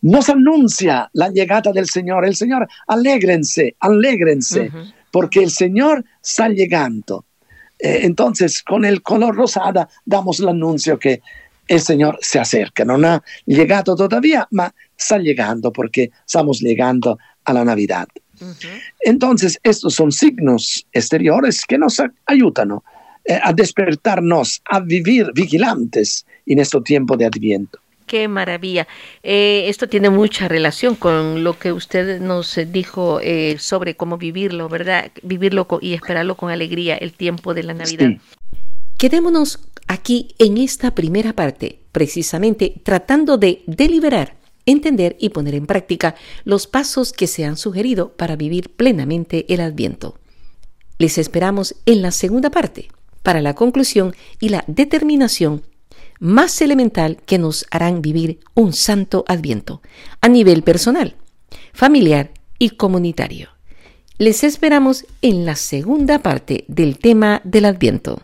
Nos 0.06 0.30
anuncia 0.30 1.10
la 1.14 1.30
llegada 1.30 1.72
del 1.72 1.90
Señor. 1.90 2.28
El 2.28 2.36
Señor, 2.36 2.68
alégrense, 2.86 3.76
alégrense, 3.80 4.72
porque 5.10 5.42
el 5.42 5.50
Señor 5.50 6.06
está 6.24 6.48
llegando. 6.48 7.26
Eh, 7.80 8.02
entonces, 8.04 8.62
con 8.62 8.86
el 8.86 9.02
color 9.02 9.36
rosada 9.36 9.90
damos 10.06 10.40
el 10.40 10.50
anuncio 10.50 11.00
que 11.00 11.24
el 11.68 11.82
Señor 11.82 12.20
se 12.22 12.38
acerca. 12.38 12.86
No 12.86 12.96
ha 13.08 13.24
llegado 13.48 13.96
todavía, 13.96 14.48
ma 14.52 14.72
está 14.96 15.18
llegando 15.18 15.74
porque 15.74 16.12
estamos 16.24 16.60
llegando 16.60 17.18
a 17.44 17.54
la 17.54 17.66
Navidad. 17.66 18.08
Entonces, 19.00 19.60
estos 19.64 19.96
son 19.96 20.12
signos 20.12 20.86
exteriores 20.94 21.66
que 21.66 21.80
nos 21.80 22.00
ayudan. 22.28 22.80
Eh, 23.28 23.40
a 23.42 23.52
despertarnos, 23.54 24.62
a 24.66 24.80
vivir 24.82 25.32
vigilantes 25.34 26.28
en 26.46 26.60
este 26.60 26.80
tiempo 26.82 27.18
de 27.18 27.26
Adviento. 27.26 27.80
Qué 28.06 28.28
maravilla. 28.28 28.88
Eh, 29.24 29.66
esto 29.68 29.90
tiene 29.90 30.10
mucha 30.10 30.48
relación 30.48 30.96
con 30.96 31.44
lo 31.44 31.58
que 31.58 31.72
usted 31.72 32.22
nos 32.22 32.60
dijo 32.68 33.20
eh, 33.22 33.58
sobre 33.60 33.96
cómo 33.96 34.18
vivirlo, 34.18 34.70
¿verdad? 34.70 35.12
Vivirlo 35.24 35.68
y 35.82 35.94
esperarlo 35.94 36.36
con 36.36 36.52
alegría 36.52 36.96
el 36.98 37.14
tiempo 37.14 37.54
de 37.54 37.64
la 37.64 37.74
Navidad. 37.74 38.12
Quedémonos 38.98 39.60
aquí 39.88 40.36
en 40.38 40.58
esta 40.58 40.94
primera 40.94 41.34
parte, 41.34 41.80
precisamente 41.92 42.76
tratando 42.84 43.38
de 43.38 43.64
deliberar, 43.66 44.36
entender 44.66 45.18
y 45.20 45.30
poner 45.30 45.56
en 45.56 45.66
práctica 45.66 46.16
los 46.44 46.68
pasos 46.68 47.12
que 47.12 47.28
se 47.28 47.44
han 47.44 47.58
sugerido 47.58 48.14
para 48.14 48.36
vivir 48.36 48.70
plenamente 48.70 49.52
el 49.54 49.62
Adviento. 49.62 50.18
Les 50.98 51.18
esperamos 51.18 51.76
en 51.86 52.02
la 52.02 52.12
segunda 52.12 52.52
parte, 52.52 52.90
para 53.24 53.42
la 53.42 53.56
conclusión 53.56 54.16
y 54.40 54.50
la 54.50 54.64
determinación 54.68 55.64
más 56.26 56.60
elemental 56.62 57.18
que 57.26 57.38
nos 57.38 57.66
harán 57.70 58.02
vivir 58.02 58.40
un 58.56 58.74
santo 58.74 59.24
Adviento, 59.28 59.82
a 60.22 60.28
nivel 60.28 60.64
personal, 60.64 61.16
familiar 61.72 62.32
y 62.58 62.72
comunitario. 62.72 63.50
Les 64.18 64.44
esperamos 64.44 65.06
en 65.22 65.46
la 65.46 65.56
segunda 65.56 66.20
parte 66.20 66.66
del 66.68 66.98
tema 66.98 67.42
del 67.44 67.66
Adviento. 67.66 68.22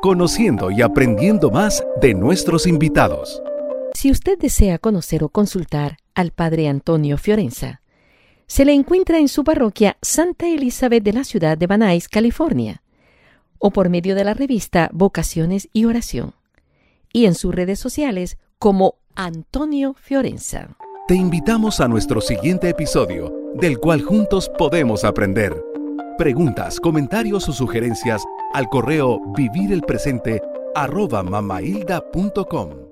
Conociendo 0.00 0.70
y 0.70 0.82
aprendiendo 0.82 1.50
más 1.50 1.84
de 2.00 2.14
nuestros 2.14 2.66
invitados. 2.66 3.42
Si 3.94 4.10
usted 4.10 4.38
desea 4.38 4.78
conocer 4.78 5.24
o 5.24 5.28
consultar 5.30 5.96
al 6.14 6.30
Padre 6.30 6.68
Antonio 6.68 7.18
Fiorenza, 7.18 7.80
se 8.46 8.64
le 8.64 8.72
encuentra 8.72 9.18
en 9.18 9.28
su 9.28 9.42
parroquia 9.42 9.96
Santa 10.00 10.46
Elizabeth 10.46 11.02
de 11.02 11.12
la 11.12 11.24
ciudad 11.24 11.58
de 11.58 11.66
Van 11.66 11.80
Nuys, 11.80 12.08
California, 12.08 12.82
o 13.58 13.70
por 13.70 13.88
medio 13.88 14.14
de 14.14 14.24
la 14.24 14.34
revista 14.34 14.90
Vocaciones 14.92 15.68
y 15.72 15.86
Oración, 15.86 16.34
y 17.14 17.24
en 17.24 17.34
sus 17.34 17.54
redes 17.54 17.78
sociales 17.78 18.36
como 18.58 18.96
Antonio 19.14 19.94
Fiorenza. 19.94 20.76
Te 21.08 21.14
invitamos 21.14 21.80
a 21.80 21.88
nuestro 21.88 22.20
siguiente 22.20 22.68
episodio, 22.68 23.32
del 23.54 23.78
cual 23.78 24.02
juntos 24.02 24.50
podemos 24.58 25.04
aprender. 25.04 25.54
Preguntas, 26.18 26.80
comentarios 26.80 27.48
o 27.48 27.52
sugerencias 27.52 28.24
al 28.52 28.68
correo 28.68 29.20
vivirelpresente 29.34 30.42
arroba 30.74 31.22
mamahilda.com. 31.22 32.83